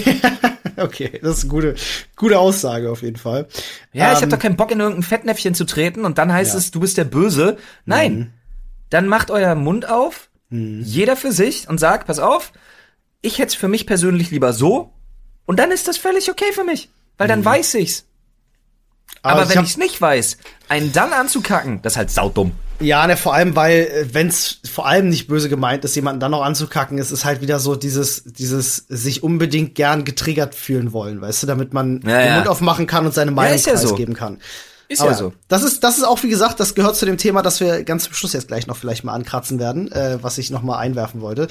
[0.75, 1.75] Okay, das ist eine gute,
[2.15, 3.47] gute Aussage auf jeden Fall.
[3.91, 6.49] Ja, ich Ähm, habe doch keinen Bock, in irgendein Fettnäpfchen zu treten und dann heißt
[6.53, 6.55] Ja.
[6.55, 6.59] Mhm.
[6.59, 7.57] es, du bist der Böse.
[7.85, 8.33] Nein.
[8.93, 12.51] Dann macht euer Mund auf, jeder für sich und sagt, pass auf,
[13.23, 14.93] ich hätte es für mich persönlich lieber so
[15.47, 18.05] und dann ist das völlig okay für mich, weil dann weiß ich's.
[19.23, 20.37] Aber, ich wenn hab- ich's nicht weiß,
[20.69, 22.51] einen dann anzukacken, das ist halt saudumm.
[22.81, 26.31] Ja, ne, vor allem, weil, wenn es vor allem nicht böse gemeint ist, jemanden dann
[26.31, 31.19] noch anzukacken, ist es halt wieder so dieses, dieses sich unbedingt gern getriggert fühlen wollen,
[31.19, 32.35] weißt du, damit man Ja, den ja.
[32.35, 33.87] Mund aufmachen kann und seine Meinung ja so.
[33.87, 34.39] preisgeben kann.
[34.93, 35.33] Ist ja so.
[35.47, 38.05] Das ist, das ist auch, wie gesagt, das gehört zu dem Thema, das wir ganz
[38.05, 41.21] zum Schluss jetzt gleich noch vielleicht mal ankratzen werden, äh, was ich noch mal einwerfen
[41.21, 41.47] wollte.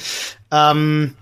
[0.50, 1.14] Ähm,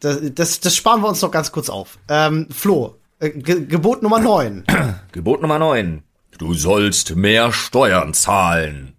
[0.00, 1.98] das, das, das sparen wir uns noch ganz kurz auf.
[2.08, 4.64] Ähm, Flo, äh, Ge Gebot Nummer 9.
[5.12, 6.02] Gebot Nummer 9.
[6.38, 8.94] Du sollst mehr Steuern zahlen.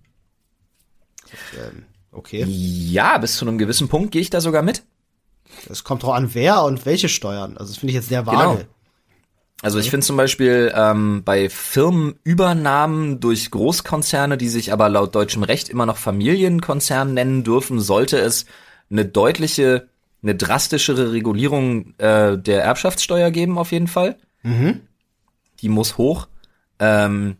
[2.11, 2.43] Okay.
[2.47, 4.83] Ja, bis zu einem gewissen Punkt gehe ich da sogar mit.
[5.69, 7.57] Es kommt drauf an, wer und welche Steuern.
[7.57, 8.37] Also das finde ich jetzt sehr vage.
[8.37, 8.67] Genau.
[9.63, 15.41] Also ich finde zum Beispiel ähm, bei Firmenübernahmen durch Großkonzerne, die sich aber laut deutschem
[15.41, 18.45] Recht immer noch Familienkonzern nennen dürfen, sollte es
[18.91, 19.89] eine deutliche,
[20.21, 24.17] eine drastischere Regulierung äh, der Erbschaftssteuer geben auf jeden Fall.
[25.61, 26.27] Die muss hoch.
[26.77, 27.37] Ähm,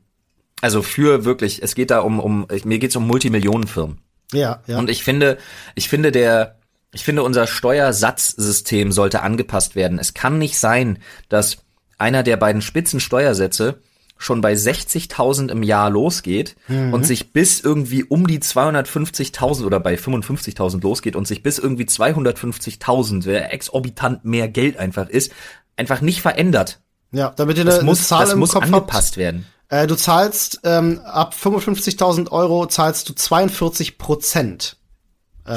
[0.62, 4.00] also für wirklich, es geht da um, um mir geht's um Multimillionenfirmen.
[4.34, 4.80] Ja, ja.
[4.80, 5.38] Und ich finde,
[5.76, 6.58] ich finde der,
[6.92, 10.00] ich finde unser Steuersatzsystem sollte angepasst werden.
[10.00, 10.98] Es kann nicht sein,
[11.30, 11.60] dass
[11.98, 13.80] einer der beiden Spitzensteuersätze
[14.20, 19.94] schon bei 60.000 im Jahr losgeht und sich bis irgendwie um die 250.000 oder bei
[19.96, 25.32] 55.000 losgeht und sich bis irgendwie 250.000, wer exorbitant mehr Geld einfach ist,
[25.76, 26.80] einfach nicht verändert.
[27.12, 29.18] ja, damit ihr Das eine, muss, eine Zahl das im muss Kopf angepasst habt.
[29.18, 29.46] werden.
[29.70, 34.78] Äh, du zahlst ähm, ab 55.000 Euro zahlst du 42 Prozent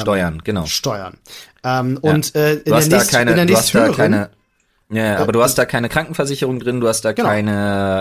[0.01, 0.66] Steuern, genau.
[0.66, 1.16] Steuern.
[1.64, 4.30] Ähm, Und äh, in der nächst, in keine, der hast da nächsthöheren, keine,
[4.91, 7.28] ja, ja, aber du hast da keine Krankenversicherung drin, du hast da Genau.
[7.28, 7.53] keine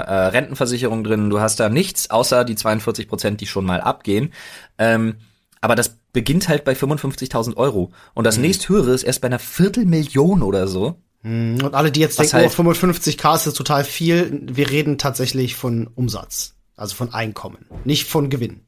[0.08, 4.34] äh, Rentenversicherung drin, du hast da nichts außer die 42 Prozent, die schon mal abgehen.
[4.78, 5.16] Ähm,
[5.62, 8.26] aber das beginnt halt bei 55.000 Euro und Mhm.
[8.26, 10.96] das nächsthöhere ist erst bei einer Viertelmillion oder so.
[11.24, 15.56] Und alle, die jetzt Was denken, halt- oh, 55k ist total viel, wir reden tatsächlich
[15.56, 18.62] von Umsatz, also von Einkommen, nicht von Gewinn.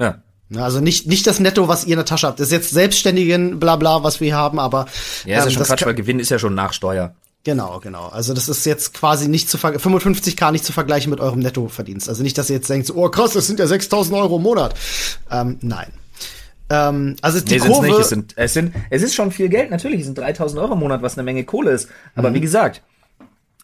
[0.00, 0.22] Ja.
[0.54, 2.38] Also nicht, nicht das Netto, was ihr in der Tasche habt.
[2.40, 5.58] Das ist jetzt Selbstständigen, bla bla, was wir haben, aber Ja, ist ja ähm, schon
[5.58, 7.14] das Quatsch, weil Gewinn ist ja schon nach Steuer.
[7.46, 8.08] Genau, genau.
[8.08, 12.08] Also das ist jetzt quasi nicht zu ver 55k nicht zu vergleichen mit eurem Nettoverdienst.
[12.08, 14.42] Also nicht, dass ihr jetzt denkt, so, oh krass, das sind ja 6000 Euro im
[14.42, 14.74] Monat.
[15.30, 15.92] Ähm, nein.
[16.70, 18.00] Ähm, also die Nee, Kurve, nicht.
[18.00, 20.00] Es, sind, es, sind, es ist schon viel Geld, natürlich.
[20.00, 21.88] Es sind 3000 Euro im Monat, was eine Menge Kohle ist.
[22.16, 22.34] Aber Mhm.
[22.34, 22.82] wie gesagt,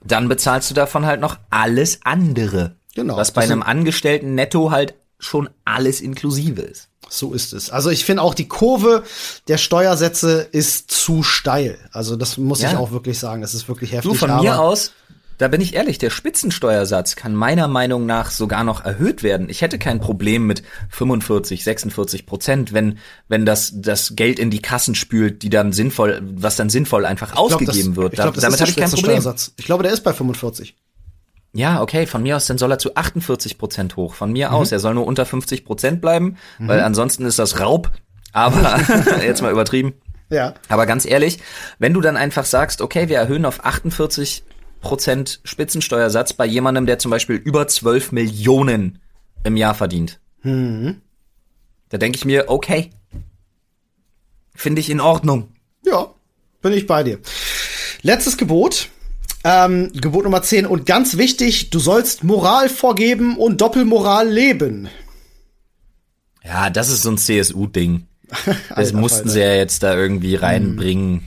[0.05, 2.77] dann bezahlst du davon halt noch alles andere.
[2.95, 6.89] Genau, Was bei einem Angestellten netto halt schon alles inklusive ist.
[7.09, 7.69] so ist es.
[7.71, 9.03] Also ich finde auch die Kurve
[9.49, 11.79] der Steuersätze ist zu steil.
[11.93, 12.79] Also das muss ich Ja.
[12.79, 13.43] auch wirklich sagen.
[13.43, 14.11] Das ist wirklich heftig.
[14.13, 14.93] Du, von mir aus,
[15.39, 19.49] da bin ich ehrlich, der Spitzensteuersatz kann meiner Meinung nach sogar noch erhöht werden.
[19.51, 22.99] Ich hätte kein Problem mit 45, 46 Prozent, wenn,
[23.29, 27.29] wenn das, das Geld in die Kassen spült, die dann sinnvoll, was dann sinnvoll einfach
[27.29, 28.13] ich glaub, ausgegeben das, wird.
[28.15, 29.35] Ich glaub, Da- das Damit habe ich kein Problem.
[29.59, 30.77] Ich glaube, der ist bei 45.
[31.55, 34.15] Ja, okay, von mir aus, dann soll er zu 48 Prozent hoch.
[34.15, 34.33] Von Mhm.
[34.33, 37.91] mir aus, er soll nur unter 50 Prozent bleiben, weil ansonsten ist das Raub.
[38.33, 38.81] Aber
[39.23, 39.93] jetzt mal übertrieben.
[40.31, 40.55] Ja.
[40.69, 41.41] Aber ganz ehrlich,
[41.79, 44.45] wenn du dann einfach sagst, okay, wir erhöhen auf 48
[44.81, 48.99] Prozent Spitzensteuersatz bei jemandem, der zum Beispiel über 12 Millionen
[49.45, 50.19] im Jahr verdient.
[50.43, 52.91] Da denke ich mir, okay,
[54.55, 55.53] finde ich in Ordnung.
[55.85, 56.09] Ja,
[56.63, 57.19] bin ich bei dir.
[58.03, 58.89] Letztes Gebot.
[59.45, 64.89] Ähm, Gebot Nummer 10 und ganz wichtig, du sollst Moral vorgeben und Doppelmoral leben.
[66.45, 68.07] Ja, das ist so ein CSU-Ding.
[68.47, 69.31] Das Alter mussten Falter.
[69.31, 71.25] sie ja jetzt da irgendwie reinbringen.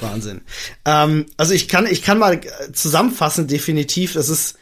[0.00, 0.42] Wahnsinn.
[0.84, 4.56] Ähm, also ich kann, ich kann mal äh, zusammenfassen, definitiv, das ist,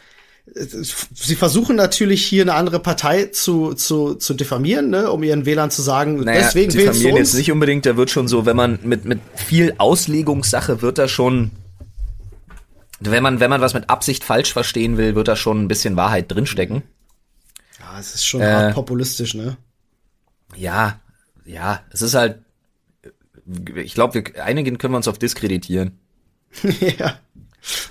[0.54, 5.70] sie versuchen natürlich hier eine andere Partei zu, zu, zu diffamieren, ne, um ihren Wählern
[5.70, 7.18] zu sagen, Naja, deswegen die wählst du uns.
[7.18, 11.08] jetzt nicht unbedingt, da wird schon so, wenn man mit, mit viel Auslegungssache wird da
[11.08, 11.50] schon,
[13.01, 15.96] wenn man, wenn man was mit Absicht falsch verstehen will, wird da schon ein bisschen
[15.96, 16.82] Wahrheit drinstecken.
[17.78, 19.57] Ja, es ist schon Äh, hart populistisch, ne?
[20.57, 21.01] Ja,
[21.44, 22.40] ja, es ist halt,
[23.76, 25.99] ich glaube, einigen können wir uns auf diskreditieren.
[26.80, 27.18] ja.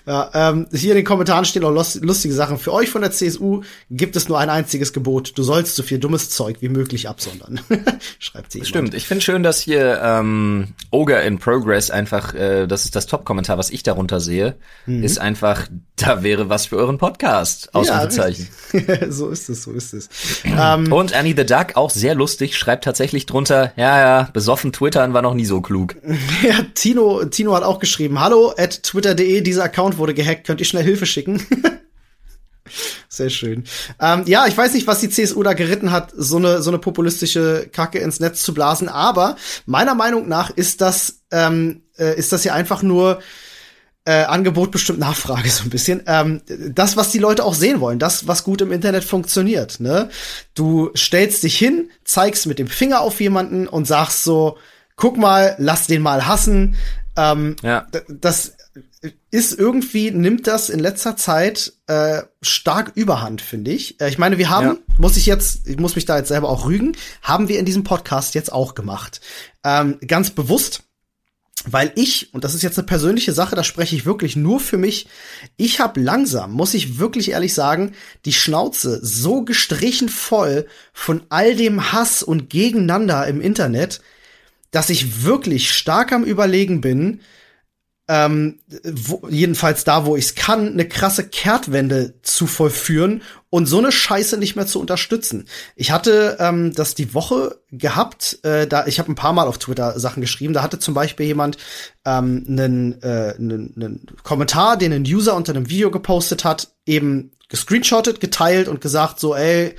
[0.05, 2.57] Ja, ähm, hier in den Kommentaren stehen auch lustige Sachen.
[2.57, 5.38] Für euch von der CSU gibt es nur ein einziges Gebot.
[5.38, 7.59] Du sollst so viel dummes Zeug wie möglich absondern.
[8.20, 8.63] Schreibt sie.
[8.65, 8.93] Stimmt.
[8.93, 13.57] Ich finde schön, dass hier ähm, Ogre in Progress einfach, äh, das ist das Top-Kommentar,
[13.57, 14.55] was ich darunter sehe,
[14.86, 15.03] mhm.
[15.03, 15.68] ist einfach,
[15.98, 17.74] da wäre was für euren Podcast.
[17.74, 18.48] Ausrufezeichen.
[18.72, 20.10] Ja, so ist es, so ist es.
[20.45, 25.14] ähm, Und Annie the Duck, auch sehr lustig, schreibt tatsächlich drunter, ja, ja, besoffen twittern
[25.14, 25.95] war noch nie so klug.
[26.43, 30.66] ja, Tino, Tino hat auch geschrieben, hallo at twitter.de, dieser Account wurde gehackt, könnt ihr
[30.66, 31.45] schnell Hilfe schicken?
[33.10, 33.64] Sehr schön.
[34.00, 36.78] Ähm, ja, ich weiß nicht, was die CSU da geritten hat, so eine so eine
[36.80, 38.89] populistische Kacke ins Netz zu blasen.
[38.89, 43.20] Aber meiner Meinung nach ist das ähm, äh, ist das ja einfach nur
[44.08, 46.01] äh, Angebot bestimmt Nachfrage so ein bisschen.
[46.08, 49.82] Ähm, das, was die Leute auch sehen wollen, das, was gut im Internet funktioniert.
[49.82, 50.10] Ne?
[50.55, 54.58] Du stellst dich hin, zeigst mit dem Finger auf jemanden und sagst so,
[54.95, 56.78] guck mal, lass den mal hassen.
[57.18, 57.86] Ähm, ja.
[58.08, 58.53] Das
[59.30, 63.99] ist irgendwie, nimmt das in letzter Zeit äh, stark überhand, finde ich.
[63.99, 64.78] Äh, ich meine, wir haben, ja.
[64.97, 67.84] muss ich jetzt, ich muss mich da jetzt selber auch rügen, haben wir in diesem
[67.84, 69.20] Podcast jetzt auch gemacht.
[69.66, 70.86] Ähm, ganz bewusst,
[71.66, 74.78] weil ich, und das ist jetzt eine persönliche Sache, da spreche ich wirklich nur für
[74.78, 75.08] mich,
[75.58, 77.93] ich habe langsam, muss ich wirklich ehrlich sagen,
[78.26, 84.01] die Schnauze so gestrichen voll von all dem Hass und Gegeneinander im Internet,
[84.72, 87.22] dass ich wirklich stark am Überlegen bin,
[88.08, 93.80] ähm, wo, jedenfalls da, wo ich es kann, eine krasse Kehrtwende zu vollführen und so
[93.80, 95.45] eine Scheiße nicht mehr zu unterstützen.
[95.76, 99.58] Ich hatte ähm, das die Woche gehabt, äh, da ich habe ein paar Mal auf
[99.58, 100.53] Twitter Sachen geschrieben.
[100.53, 101.58] Da hatte zum Beispiel jemand
[102.05, 107.32] ähm, einen, äh, einen, einen Kommentar, den ein User unter einem Video gepostet hat, eben
[107.49, 109.76] gescreenshottet, geteilt und gesagt so, ey,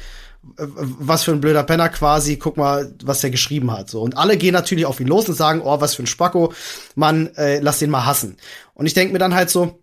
[0.57, 3.90] was für ein blöder Penner quasi, guck mal, was der geschrieben hat.
[3.90, 4.01] So.
[4.01, 6.53] Und alle gehen natürlich auf ihn los und sagen, oh, was für ein Spacko,
[6.94, 8.36] Mann, äh, lass den mal hassen.
[8.74, 9.80] Und ich denke mir dann halt so,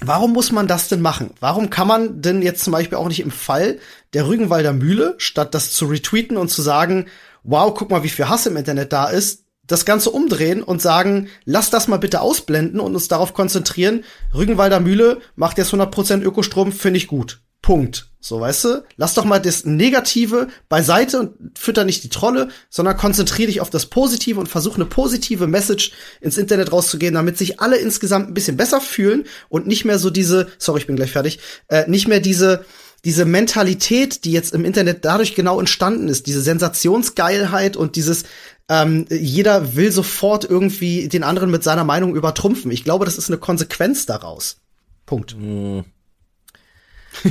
[0.00, 1.30] warum muss man das denn machen?
[1.40, 3.78] Warum kann man denn jetzt zum Beispiel auch nicht im Fall
[4.14, 7.06] der Rügenwalder Mühle, statt das zu retweeten und zu sagen,
[7.44, 11.28] wow, guck mal, wie viel Hass im Internet da ist, das Ganze umdrehen und sagen,
[11.44, 16.72] lass das mal bitte ausblenden und uns darauf konzentrieren, Rügenwalder Mühle macht jetzt 100% Ökostrom,
[16.72, 17.41] finde ich gut.
[17.62, 18.08] Punkt.
[18.24, 18.84] So, weißt du?
[18.96, 23.70] Lass doch mal das Negative beiseite und fütter nicht die Trolle, sondern konzentriere dich auf
[23.70, 25.90] das Positive und versuch eine positive Message
[26.20, 30.08] ins Internet rauszugehen, damit sich alle insgesamt ein bisschen besser fühlen und nicht mehr so
[30.08, 32.64] diese, sorry, ich bin gleich fertig, äh, nicht mehr diese,
[33.04, 38.22] diese Mentalität, die jetzt im Internet dadurch genau entstanden ist, diese Sensationsgeilheit und dieses,
[38.68, 42.70] ähm, jeder will sofort irgendwie den anderen mit seiner Meinung übertrumpfen.
[42.70, 44.58] Ich glaube, das ist eine Konsequenz daraus.
[45.06, 45.36] Punkt.
[45.36, 45.84] Mhm.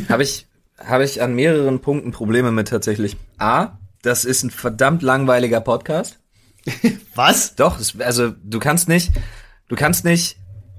[0.10, 3.18] Habe ich, habe ich an mehreren Punkten Probleme mit tatsächlich.
[3.38, 6.20] A, das ist ein verdammt langweiliger Podcast.
[7.16, 7.56] Was?
[7.56, 9.12] Doch, also du kannst nicht,
[9.68, 10.38] du kannst nicht,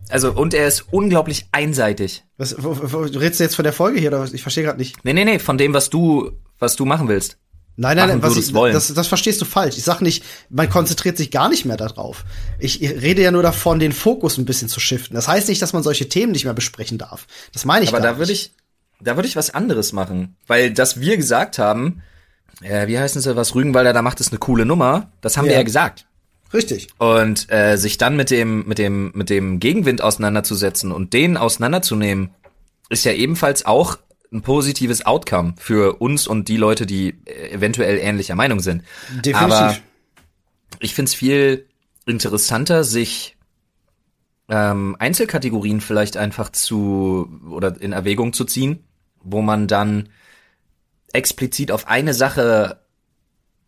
[0.08, 2.24] also und er ist unglaublich einseitig.
[2.36, 4.32] Was, wo, wo, redest du jetzt von der Folge hier oder was?
[4.32, 5.04] Ich verstehe gerade nicht.
[5.04, 7.38] Nee, nee, nee, von dem, was du, was du machen willst.
[7.76, 9.78] Nein, nein, nein was ich, das, das verstehst du falsch.
[9.78, 12.24] Ich sag nicht, man konzentriert sich gar nicht mehr darauf.
[12.58, 15.14] Ich rede ja nur davon, den Fokus ein bisschen zu shiften.
[15.14, 17.26] Das heißt nicht, dass man solche Themen nicht mehr besprechen darf.
[17.54, 18.52] Das meine ich Aber da würde ich,
[19.02, 20.36] da würde ich was anderes machen.
[20.46, 22.02] Weil das wir gesagt haben,
[22.62, 25.10] äh, wie heißen sie, was Rügenwalder da macht, ist eine coole Nummer.
[25.20, 25.52] Das haben ja.
[25.52, 26.06] wir ja gesagt.
[26.52, 26.88] Richtig.
[26.98, 32.30] Und äh, sich dann mit dem, mit dem, mit dem Gegenwind auseinanderzusetzen und den auseinanderzunehmen,
[32.90, 33.98] ist ja ebenfalls auch
[34.32, 38.82] ein positives Outcome für uns und die Leute, die äh, eventuell ähnlicher Meinung sind.
[39.10, 39.36] Definitiv.
[39.36, 39.76] Aber
[40.80, 41.66] ich find's viel
[42.06, 43.36] interessanter, sich
[44.48, 48.84] ähm, Einzelkategorien vielleicht einfach zu oder in Erwägung zu ziehen
[49.24, 50.08] wo man dann
[51.12, 52.80] explizit auf eine Sache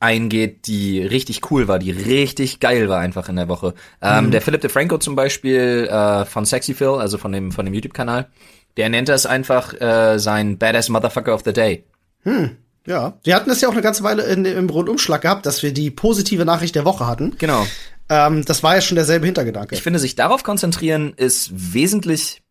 [0.01, 3.75] eingeht, die richtig cool war, die richtig geil war einfach in der Woche.
[4.03, 4.31] Ähm, mhm.
[4.33, 8.29] Der Philip DeFranco zum Beispiel äh, von Sexy Phil, also von dem von dem YouTube-Kanal,
[8.77, 11.85] der nennt das einfach äh, sein Badass Motherfucker of the Day.
[12.23, 12.57] Hm.
[12.87, 15.73] Ja, wir hatten das ja auch eine ganze Weile in, im Rundumschlag gehabt, dass wir
[15.73, 17.35] die positive Nachricht der Woche hatten.
[17.39, 17.67] Genau.
[18.11, 19.75] Ähm, das war ja schon derselbe Hintergedanke.
[19.75, 22.43] Ich finde, sich darauf konzentrieren ist wesentlich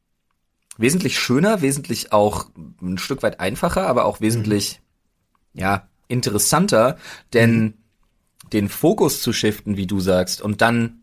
[0.78, 2.48] wesentlich schöner, wesentlich auch
[2.82, 4.82] ein Stück weit einfacher, aber auch wesentlich,
[5.54, 5.62] mhm.
[5.62, 6.98] ja, interessanter,
[7.34, 7.74] denn mhm.
[8.52, 11.03] den Fokus zu shiften, wie du sagst, und dann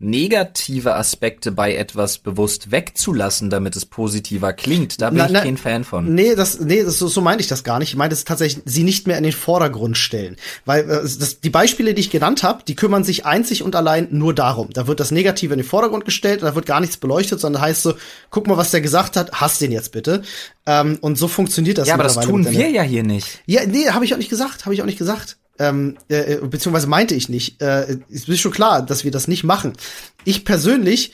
[0.00, 5.00] negative Aspekte bei etwas bewusst wegzulassen, damit es positiver klingt.
[5.02, 6.14] Da bin na, ich na, kein Fan von.
[6.14, 7.88] Nee, das, nee, das, so, so meine ich das gar nicht.
[7.88, 10.36] Ich meine das tatsächlich, sie nicht mehr in den Vordergrund stellen.
[10.64, 14.06] Weil äh, das, die Beispiele, die ich genannt habe, die kümmern sich einzig und allein
[14.12, 14.70] nur darum.
[14.72, 17.82] Da wird das Negative in den Vordergrund gestellt, da wird gar nichts beleuchtet, sondern heißt
[17.82, 17.94] so,
[18.30, 20.22] guck mal, was der gesagt hat, hass den jetzt bitte.
[20.64, 21.88] Ähm, und so funktioniert das.
[21.88, 23.40] Ja, aber das tun wir ja hier nicht.
[23.46, 25.38] Ja, nee, habe ich auch nicht gesagt, habe ich auch nicht gesagt.
[25.58, 27.60] Ähm, äh, beziehungsweise meinte ich nicht.
[27.60, 29.72] Äh, es ist schon klar, dass wir das nicht machen.
[30.24, 31.12] Ich persönlich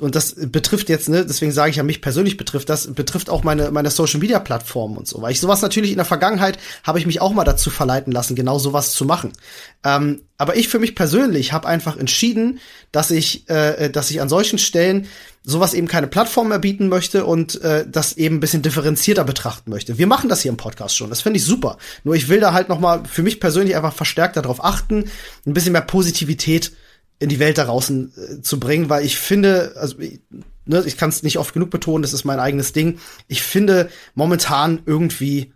[0.00, 3.42] und das betrifft jetzt, ne, deswegen sage ich ja, mich persönlich betrifft das, betrifft auch
[3.42, 5.20] meine, meine Social Media Plattformen und so.
[5.20, 8.36] Weil ich sowas natürlich in der Vergangenheit habe ich mich auch mal dazu verleiten lassen,
[8.36, 9.32] genau sowas zu machen.
[9.84, 12.60] Ähm, aber ich für mich persönlich habe einfach entschieden,
[12.92, 15.06] dass ich, äh, dass ich an solchen Stellen
[15.42, 19.70] sowas eben keine Plattform mehr bieten möchte und äh, das eben ein bisschen differenzierter betrachten
[19.70, 19.98] möchte.
[19.98, 21.78] Wir machen das hier im Podcast schon, das finde ich super.
[22.04, 25.10] Nur ich will da halt noch mal für mich persönlich einfach verstärkt darauf achten,
[25.46, 26.72] ein bisschen mehr Positivität
[27.18, 30.20] in die Welt da draußen äh, zu bringen, weil ich finde, also ich,
[30.66, 32.98] ne, ich kann es nicht oft genug betonen, das ist mein eigenes Ding.
[33.26, 35.52] Ich finde momentan irgendwie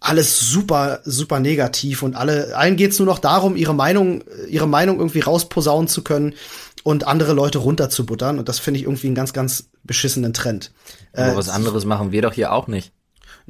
[0.00, 4.98] alles super, super negativ und alle, allen geht's nur noch darum, ihre Meinung, ihre Meinung
[4.98, 6.34] irgendwie rausposaunen zu können
[6.82, 8.38] und andere Leute runterzubuttern.
[8.38, 10.72] Und das finde ich irgendwie einen ganz, ganz beschissenen Trend.
[11.12, 12.92] Aber äh, was anderes machen wir doch hier auch nicht.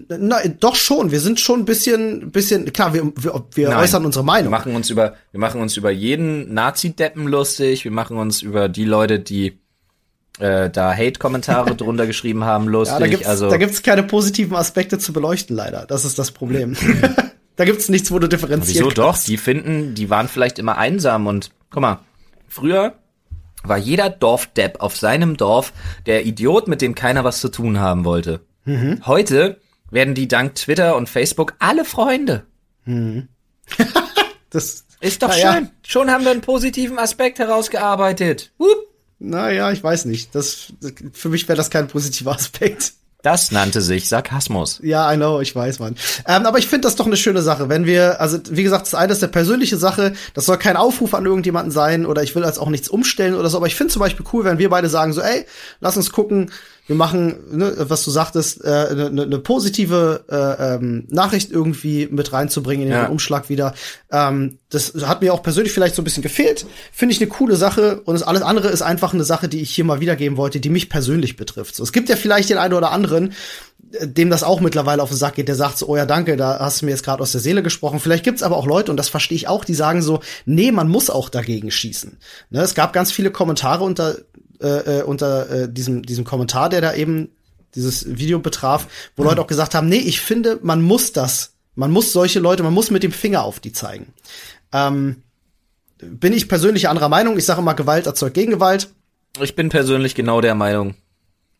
[0.09, 1.11] Na, doch schon.
[1.11, 4.53] Wir sind schon ein bisschen, bisschen, klar, wir, wir, wir Nein, äußern unsere Meinung.
[4.53, 7.84] Wir machen uns über, wir machen uns über jeden Nazi-Deppen lustig.
[7.84, 9.59] Wir machen uns über die Leute, die
[10.38, 12.94] äh, da Hate-Kommentare drunter geschrieben haben, lustig.
[12.94, 15.86] Ja, da gibt's, also, da gibt's keine positiven Aspekte zu beleuchten, leider.
[15.86, 16.76] Das ist das Problem.
[17.57, 19.22] da gibt's nichts, wo du differenzieren Wieso kannst.
[19.22, 19.26] doch?
[19.26, 22.01] Die finden, die waren vielleicht immer einsam und, guck mal,
[22.48, 22.94] früher
[23.62, 25.72] war jeder Dorfdepp auf seinem Dorf
[26.07, 28.40] der Idiot, mit dem keiner was zu tun haben wollte.
[28.64, 29.01] Mhm.
[29.07, 29.61] Heute
[29.91, 32.45] werden die dank Twitter und Facebook alle Freunde.
[32.84, 33.28] Hm.
[34.51, 35.43] das ist doch schön.
[35.43, 35.70] Ja.
[35.86, 38.53] Schon haben wir einen positiven Aspekt herausgearbeitet.
[38.59, 38.86] Hup.
[39.18, 40.34] Naja, ich weiß nicht.
[40.34, 40.72] Das,
[41.12, 42.95] für mich wäre das kein positiver Aspekt.
[43.22, 44.80] Das nannte sich Sarkasmus.
[44.82, 45.95] Ja, I know, ich weiß, man.
[46.26, 48.95] Ähm, aber ich finde das doch eine schöne Sache, wenn wir, also wie gesagt, das
[48.95, 52.45] eine ist eine persönliche Sache, das soll kein Aufruf an irgendjemanden sein oder ich will
[52.45, 54.88] als auch nichts umstellen oder so, aber ich finde zum Beispiel cool, wenn wir beide
[54.88, 55.45] sagen so, ey,
[55.80, 56.51] lass uns gucken,
[56.91, 62.09] wir machen, ne, was du sagtest, eine äh, ne, ne positive äh, ähm, Nachricht irgendwie
[62.11, 63.07] mit reinzubringen in den ja.
[63.07, 63.74] Umschlag wieder.
[64.11, 66.66] Ähm, das hat mir auch persönlich vielleicht so ein bisschen gefehlt.
[66.91, 69.70] Finde ich eine coole Sache und das alles andere ist einfach eine Sache, die ich
[69.70, 71.76] hier mal wiedergeben wollte, die mich persönlich betrifft.
[71.76, 73.34] So, es gibt ja vielleicht den einen oder anderen,
[73.93, 76.36] äh, dem das auch mittlerweile auf den Sack geht, der sagt so, oh ja, danke,
[76.36, 78.01] da hast du mir jetzt gerade aus der Seele gesprochen.
[78.01, 80.88] Vielleicht gibt's aber auch Leute, und das verstehe ich auch, die sagen so, nee, man
[80.88, 82.18] muss auch dagegen schießen.
[82.51, 84.16] Ne, es gab ganz viele Kommentare unter
[84.61, 87.30] äh, äh, unter äh, diesem, diesem Kommentar, der da eben
[87.74, 88.86] dieses Video betraf,
[89.16, 89.24] wo.
[89.24, 92.74] Leute auch gesagt haben, nee, ich finde, man muss das, man muss solche Leute, man
[92.74, 94.12] muss mit dem Finger auf die zeigen.
[94.72, 95.22] Ähm,
[95.98, 97.38] bin ich persönlich anderer Meinung.
[97.38, 98.88] Ich sage immer, Gewalt erzeugt Gegengewalt.
[99.40, 100.94] Ich bin persönlich genau der Meinung.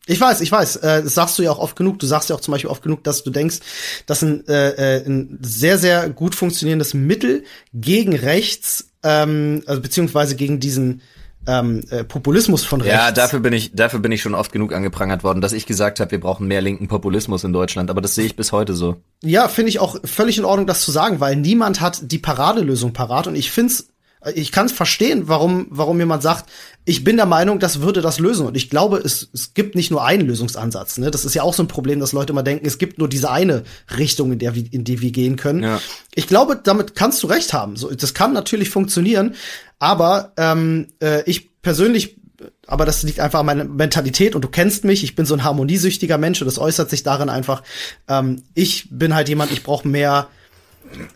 [0.07, 0.77] Ich weiß, ich weiß.
[0.77, 1.99] Äh, das sagst du ja auch oft genug.
[1.99, 3.59] Du sagst ja auch zum Beispiel oft genug, dass du denkst,
[4.07, 7.43] dass ein, äh, äh ein sehr, sehr gut funktionierendes Mittel
[7.73, 11.01] gegen rechts, ähm, also beziehungsweise gegen diesen
[11.47, 12.95] ähm, äh, Populismus von rechts.
[12.95, 15.99] Ja, dafür bin ich, dafür bin ich schon oft genug angeprangert worden, dass ich gesagt
[15.99, 17.89] habe, wir brauchen mehr linken Populismus in Deutschland.
[17.89, 18.97] Aber das sehe ich bis heute so.
[19.23, 22.93] Ja, finde ich auch völlig in Ordnung, das zu sagen, weil niemand hat die Paradelösung
[22.93, 23.87] parat und ich find's
[24.35, 26.49] ich kann es verstehen, warum, warum jemand sagt,
[26.85, 28.45] ich bin der Meinung, das würde das lösen.
[28.45, 30.99] Und ich glaube, es, es gibt nicht nur einen Lösungsansatz.
[30.99, 31.09] Ne?
[31.09, 33.31] Das ist ja auch so ein Problem, dass Leute immer denken, es gibt nur diese
[33.31, 33.63] eine
[33.97, 35.63] Richtung, in, der in die wir gehen können.
[35.63, 35.81] Ja.
[36.13, 37.75] Ich glaube, damit kannst du recht haben.
[37.77, 39.33] So, das kann natürlich funktionieren,
[39.81, 42.17] aber ähm, äh, ich persönlich
[42.65, 45.43] aber das liegt einfach an meiner Mentalität und du kennst mich, ich bin so ein
[45.43, 47.61] harmoniesüchtiger Mensch und das äußert sich darin einfach,
[48.07, 50.27] ähm, ich bin halt jemand, ich brauche mehr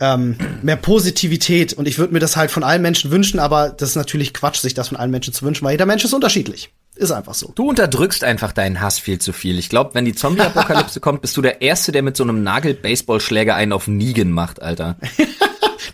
[0.00, 3.90] ähm, mehr Positivität und ich würde mir das halt von allen Menschen wünschen, aber das
[3.90, 6.70] ist natürlich Quatsch, sich das von allen Menschen zu wünschen, weil jeder Mensch ist unterschiedlich.
[6.94, 7.52] Ist einfach so.
[7.54, 9.58] Du unterdrückst einfach deinen Hass viel zu viel.
[9.58, 13.54] Ich glaube, wenn die Zombie-Apokalypse kommt, bist du der Erste, der mit so einem Nagel-Baseballschläger
[13.54, 14.96] einen auf Negan macht, Alter.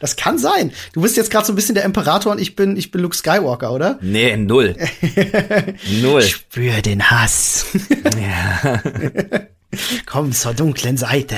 [0.01, 0.73] Das kann sein.
[0.93, 3.17] Du bist jetzt gerade so ein bisschen der Imperator und ich bin, ich bin Luke
[3.17, 3.99] Skywalker, oder?
[4.01, 4.77] Nee, null.
[6.03, 6.23] null.
[6.23, 7.67] Spür den Hass.
[8.21, 8.83] ja.
[10.07, 11.37] Komm zur dunklen Seite.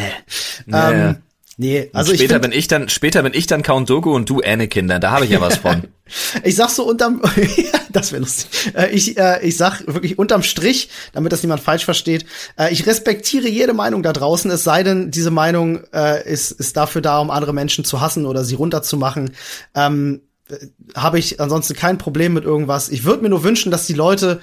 [0.66, 1.16] Ja, ähm.
[1.57, 4.12] Nee, also und später ich find, bin ich dann später bin ich dann Count Doku
[4.12, 5.84] und du Anakin, da, da habe ich ja was von.
[6.44, 7.22] ich sag so unterm
[7.92, 8.74] das wäre lustig.
[8.74, 12.26] Äh, ich äh, ich sag wirklich unterm Strich, damit das niemand falsch versteht.
[12.59, 16.76] Äh, ich respektiere jede Meinung da draußen, es sei denn, diese Meinung äh, ist ist
[16.76, 19.30] dafür da, um andere Menschen zu hassen oder sie runterzumachen.
[19.76, 20.57] Ähm, äh,
[20.96, 22.88] habe ich ansonsten kein Problem mit irgendwas.
[22.88, 24.40] Ich würde mir nur wünschen, dass die Leute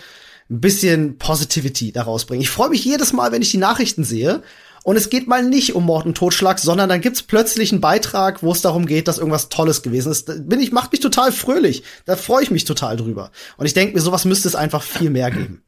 [0.50, 2.42] ein bisschen Positivity daraus bringen.
[2.42, 4.44] Ich freue mich jedes Mal, wenn ich die Nachrichten sehe
[4.84, 8.42] und es geht mal nicht um Mord und Totschlag, sondern dann gibt's plötzlich einen Beitrag,
[8.42, 10.50] wo es darum geht, dass irgendwas Tolles gewesen ist.
[10.50, 11.84] Bin ich, macht mich total fröhlich.
[12.06, 13.32] Da freue ich mich total drüber.
[13.58, 15.62] Und ich denke mir, sowas müsste es einfach viel mehr geben.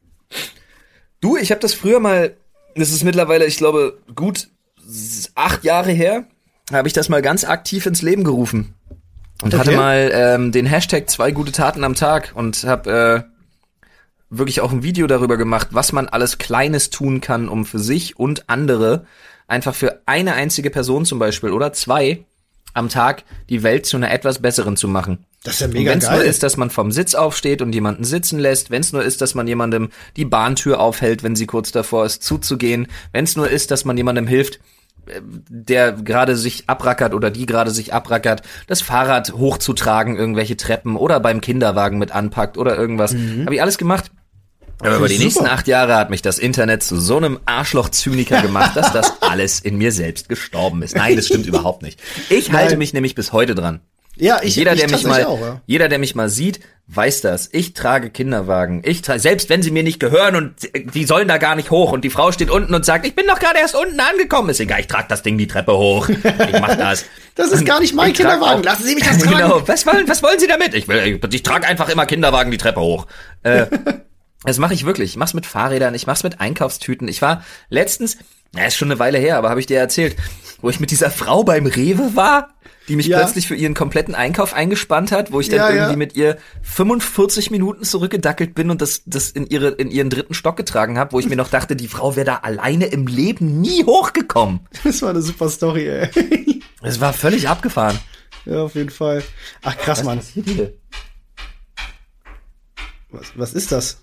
[1.21, 2.35] Du, ich habe das früher mal,
[2.75, 4.49] das ist mittlerweile, ich glaube, gut
[5.35, 6.25] acht Jahre her,
[6.71, 8.73] habe ich das mal ganz aktiv ins Leben gerufen.
[9.41, 9.59] Und okay.
[9.59, 13.32] hatte mal ähm, den Hashtag zwei gute Taten am Tag und habe äh,
[14.37, 18.17] wirklich auch ein Video darüber gemacht, was man alles Kleines tun kann, um für sich
[18.17, 19.05] und andere
[19.47, 22.25] einfach für eine einzige Person zum Beispiel oder zwei
[22.73, 25.25] am Tag die Welt zu einer etwas besseren zu machen.
[25.43, 28.03] Das ist ja mega wenn es nur ist, dass man vom Sitz aufsteht und jemanden
[28.03, 31.71] sitzen lässt, wenn es nur ist, dass man jemandem die Bahntür aufhält, wenn sie kurz
[31.71, 34.59] davor ist, zuzugehen, wenn es nur ist, dass man jemandem hilft,
[35.05, 40.95] äh, der gerade sich abrackert oder die gerade sich abrackert, das Fahrrad hochzutragen, irgendwelche Treppen
[40.95, 43.13] oder beim Kinderwagen mit anpackt oder irgendwas.
[43.13, 44.11] Habe ich alles gemacht.
[44.87, 45.23] Aber über die Super.
[45.25, 49.59] nächsten acht Jahre hat mich das Internet zu so einem Arschloch-Zyniker gemacht, dass das alles
[49.59, 50.95] in mir selbst gestorben ist.
[50.95, 51.99] Nein, das stimmt überhaupt nicht.
[52.29, 52.77] Ich halte Nein.
[52.79, 53.81] mich nämlich bis heute dran.
[54.15, 55.61] ja, ich, jeder, ich der mich mal, auch, ja.
[55.65, 57.49] jeder, der mich mal sieht, weiß das.
[57.53, 58.81] Ich trage Kinderwagen.
[58.85, 60.53] Ich trage, selbst wenn sie mir nicht gehören und
[60.93, 63.25] die sollen da gar nicht hoch und die Frau steht unten und sagt, ich bin
[63.25, 64.49] doch gerade erst unten angekommen.
[64.49, 66.09] Ist egal, ich trage das Ding die Treppe hoch.
[66.09, 67.05] Ich mach das.
[67.35, 68.59] Das ist gar nicht mein Ich Kinderwagen.
[68.59, 69.37] auch- Lassen Sie mich das tragen.
[69.37, 69.67] Genau.
[69.67, 70.75] Was wollen, was wollen Sie damit?
[70.75, 73.07] Ich will, ich, ich trage einfach immer Kinderwagen die Treppe hoch.
[73.41, 73.65] Äh,
[74.43, 75.11] das mache ich wirklich.
[75.11, 77.07] Ich mach's mit Fahrrädern, ich mach's mit Einkaufstüten.
[77.07, 78.17] Ich war letztens,
[78.53, 80.15] na, ist schon eine Weile her, aber habe ich dir erzählt,
[80.61, 82.49] wo ich mit dieser Frau beim Rewe war,
[82.89, 83.19] die mich Ja.
[83.19, 85.75] plötzlich für ihren kompletten Einkauf eingespannt hat, wo ich dann Ja, ja.
[85.75, 90.33] irgendwie mit ihr 45 Minuten zurückgedackelt bin und das, das in ihre, in ihren dritten
[90.33, 93.61] Stock getragen habe, wo ich mir noch dachte, die Frau wäre da alleine im Leben
[93.61, 94.61] nie hochgekommen.
[94.83, 96.61] Das war eine super Story, ey.
[96.81, 97.97] Es war völlig abgefahren.
[98.45, 99.23] ja, auf jeden Fall.
[99.61, 100.19] Ach, krass, Mann.
[100.35, 100.43] Ich
[103.11, 104.01] Was, was ist das?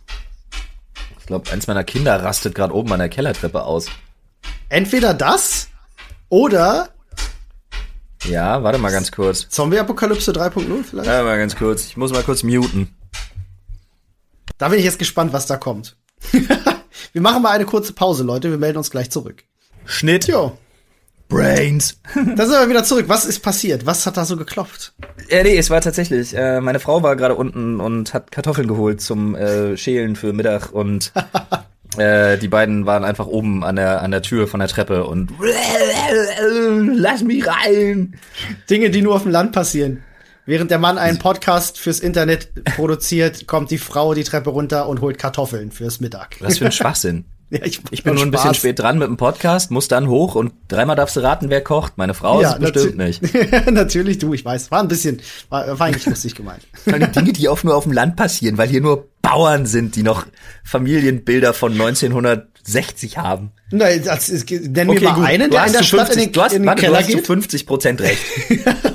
[1.31, 3.87] Glaube, eins meiner Kinder rastet gerade oben an der Kellertreppe aus.
[4.69, 5.69] Entweder das
[6.29, 6.91] oder
[8.25, 9.49] Ja, warte mal ganz kurz.
[9.49, 11.09] Zombie-Apokalypse 3.0 vielleicht?
[11.09, 11.87] Warte mal ganz kurz.
[11.87, 12.95] Ich muss mal kurz muten.
[14.59, 15.97] Da bin ich jetzt gespannt, was da kommt.
[17.13, 18.51] Wir machen mal eine kurze Pause, Leute.
[18.51, 19.45] Wir melden uns gleich zurück.
[19.85, 20.27] Schnitt.
[20.27, 20.59] Jo,
[21.31, 21.99] Brains.
[22.15, 23.07] da sind wir wieder zurück.
[23.09, 23.87] Was ist passiert?
[23.87, 24.93] Was hat da so geklopft?
[25.31, 26.37] Ja, nee, es war tatsächlich.
[26.37, 30.73] Äh, meine Frau war gerade unten und hat Kartoffeln geholt zum äh, Schälen für Mittag
[30.73, 31.13] und
[31.97, 35.31] äh, die beiden waren einfach oben an der an der Tür von der Treppe und
[36.97, 38.19] lass mich rein.
[38.69, 40.03] Dinge, die nur auf dem Land passieren.
[40.47, 45.01] Während der Mann einen Podcast fürs Internet produziert, kommt die Frau die Treppe runter und
[45.01, 46.37] holt Kartoffeln fürs Mittag.
[46.41, 47.25] Was für ein Schwachsinn.
[47.61, 50.37] Ja, ich, Ich bin nur ein bisschen spät dran mit dem Podcast, muss dann hoch
[50.37, 51.95] und dreimal darfst du raten, wer kocht.
[51.99, 53.23] Meine Frau ist es bestimmt nicht.
[53.71, 54.71] Natürlich du, ich weiß.
[54.71, 56.63] War ein bisschen, war, war eigentlich lustig gemeint.
[56.87, 60.27] Dinge, die auch nur auf dem Land passieren, weil hier nur Bauern sind, die noch
[60.65, 63.51] Familienbilder von 1960 haben.
[63.73, 66.17] Nein, das ist, nenn mir mal einen, du der hast in der zu Stadt 50,
[66.17, 68.23] in den, du hast, in den du Keller hast zu geht, 50 Prozent recht.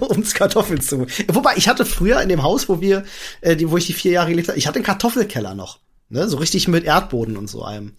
[0.02, 1.06] ums Kartoffeln zu.
[1.28, 3.04] Wobei, ich hatte früher in dem Haus, wo wir,
[3.42, 5.80] äh, wo ich die vier Jahre gelebt habe, ich hatte einen Kartoffelkeller noch.
[6.10, 6.28] Ne?
[6.28, 7.94] So richtig mit Erdboden und so einem.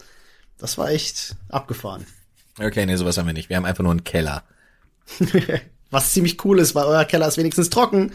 [0.59, 2.07] Das war echt abgefahren.
[2.59, 3.48] Okay, nee, sowas haben wir nicht.
[3.48, 4.42] Wir haben einfach nur einen Keller.
[5.90, 8.12] Was ziemlich cool ist, weil euer Keller ist wenigstens trocken.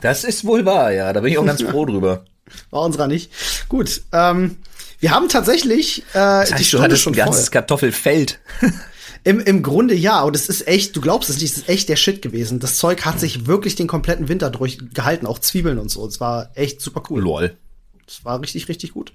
[0.00, 1.12] Das ist wohl wahr, ja.
[1.12, 2.24] Da bin ich auch ganz froh drüber.
[2.70, 3.30] War unserer nicht.
[3.68, 4.58] Gut, ähm,
[5.00, 7.52] wir haben tatsächlich äh, Das die heißt, du Stunde hattest schon ein ganzes voll.
[7.52, 8.40] Kartoffelfeld.
[9.26, 11.88] Im, Im Grunde ja, und es ist echt, du glaubst es nicht, es ist echt
[11.88, 12.60] der Shit gewesen.
[12.60, 16.06] Das Zeug hat sich wirklich den kompletten Winter durchgehalten, auch Zwiebeln und so.
[16.06, 17.22] Es war echt super cool.
[17.22, 17.56] Lol.
[18.04, 19.14] Das war richtig, richtig gut.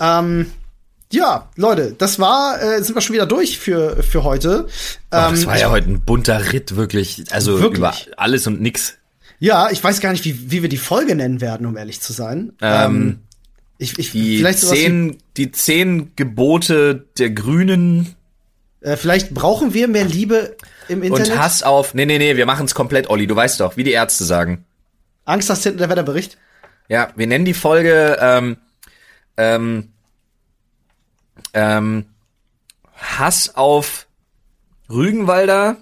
[0.00, 0.50] Ähm,
[1.12, 4.66] ja, Leute, das war, äh, sind wir schon wieder durch für, für heute.
[5.10, 7.24] Ähm, das war ja heute ein bunter Ritt, wirklich.
[7.30, 7.78] Also Wirklich?
[7.78, 8.94] über alles und nix.
[9.38, 12.12] ja, ich weiß gar nicht, wie, wie wir die Folge nennen werden, um ehrlich zu
[12.12, 12.52] sein.
[12.60, 13.20] Ähm,
[13.78, 18.14] ich, ich, Die vielleicht zehn, die zehn Gebote der Grünen
[18.80, 20.56] Äh, vielleicht brauchen wir mehr Liebe
[20.88, 21.30] im Internet.
[21.32, 21.94] und Hass auf.
[21.94, 23.26] Nee, nee, nee, wir machen's komplett, Olli.
[23.26, 24.64] Du weißt doch, wie die Ärzte sagen.
[25.24, 26.36] Angst hast hinter der Wetterbericht.
[26.88, 28.56] Ja, wir nennen die Folge ähm,
[29.36, 29.88] ähm,
[31.54, 32.06] ähm,
[32.94, 34.06] Hass auf
[34.90, 35.76] Rügenwalder,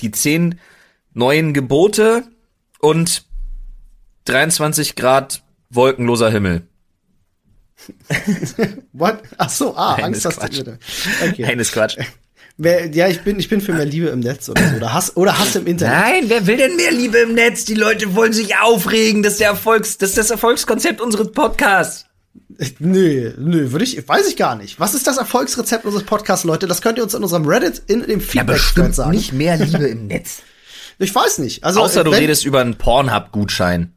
[0.00, 0.58] die zehn
[1.12, 2.24] neuen Gebote
[2.80, 3.24] und
[4.26, 6.66] 23 Grad wolkenloser Himmel.
[8.92, 9.18] What?
[9.38, 10.62] Ach so, ah, Nein, Angst ist hast Quatsch.
[10.64, 10.78] du.
[11.28, 11.42] Okay.
[11.42, 11.96] Nein, ist Quatsch.
[12.58, 14.76] Wer- Ja, ich bin, ich bin für mehr Liebe im Netz oder so.
[14.76, 15.94] Oder Hass, oder Hass im Internet.
[16.00, 17.64] Nein, wer will denn mehr Liebe im Netz?
[17.66, 19.22] Die Leute wollen sich aufregen.
[19.22, 22.06] Das ist der Erfolgs, das ist das Erfolgskonzept unseres Podcasts.
[22.78, 24.80] Nö, nö, würde ich, weiß ich gar nicht.
[24.80, 26.66] Was ist das Erfolgsrezept unseres Podcasts, Leute?
[26.66, 28.58] Das könnt ihr uns in unserem Reddit in dem Feedback
[28.92, 29.10] sagen.
[29.10, 30.42] nicht mehr Liebe im Netz.
[30.98, 31.62] Ich weiß nicht.
[31.62, 33.92] Also, Außer du wenn, redest über einen Pornhub-Gutschein.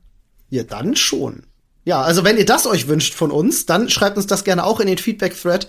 [0.49, 1.43] Ja, dann schon.
[1.85, 4.79] Ja, also wenn ihr das euch wünscht von uns, dann schreibt uns das gerne auch
[4.79, 5.67] in den Feedback-Thread,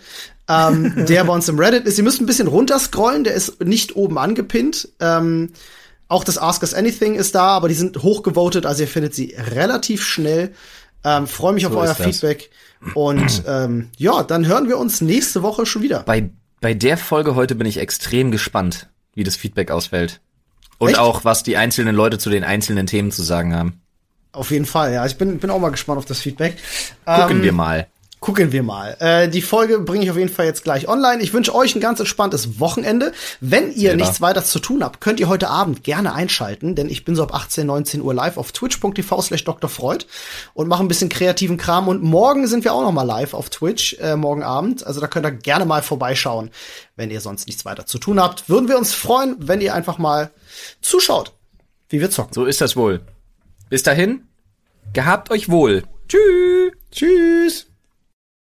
[0.49, 1.99] ähm, der bei uns im Reddit ist.
[1.99, 4.89] Ihr müsst ein bisschen runterscrollen, der ist nicht oben angepinnt.
[4.99, 5.53] Ähm,
[6.09, 9.37] auch das Ask Us Anything ist da, aber die sind hochgevotet, also ihr findet sie
[9.39, 10.53] relativ schnell.
[11.05, 12.51] Ähm, Freue mich auf So euer ist das.
[12.95, 16.03] Und ähm, ja, dann hören wir uns nächste Woche schon wieder.
[16.03, 20.21] Bei, bei der Folge heute bin ich extrem gespannt, wie das Feedback ausfällt.
[20.79, 20.99] Und Echt?
[20.99, 23.81] auch, was die einzelnen Leute zu den einzelnen Themen zu sagen haben.
[24.33, 25.05] Auf jeden Fall, ja.
[25.05, 26.57] Ich bin, bin auch mal gespannt auf das Feedback.
[27.05, 27.87] Gucken Ähm, wir mal.
[28.21, 28.99] Gucken wir mal.
[29.01, 31.23] Äh, die Folge bringe ich auf jeden Fall jetzt gleich online.
[31.23, 33.13] Ich wünsche euch ein ganz entspanntes Wochenende.
[33.41, 33.97] Wenn ihr Selber.
[33.97, 37.23] nichts weiter zu tun habt, könnt ihr heute Abend gerne einschalten, denn ich bin so
[37.23, 39.71] ab 18, 19 Uhr live auf twitch.tv slash Dr.
[39.71, 40.05] Freud
[40.53, 41.89] und mache ein bisschen kreativen Kram.
[41.89, 44.87] Und morgen sind wir auch noch mal live auf Twitch, äh, morgen Abend.
[44.87, 46.51] Also da könnt ihr gerne mal vorbeischauen,
[46.97, 48.51] wenn ihr sonst nichts weiter zu tun habt.
[48.51, 50.31] Würden wir uns freuen, wenn ihr einfach mal
[50.83, 51.33] zuschaut,
[51.89, 52.35] wie wir zocken.
[52.35, 53.01] So ist das wohl.
[53.71, 54.27] Bis dahin,
[54.93, 55.85] gehabt euch wohl.
[56.07, 56.73] Tschüss.
[56.93, 57.70] Tschüss.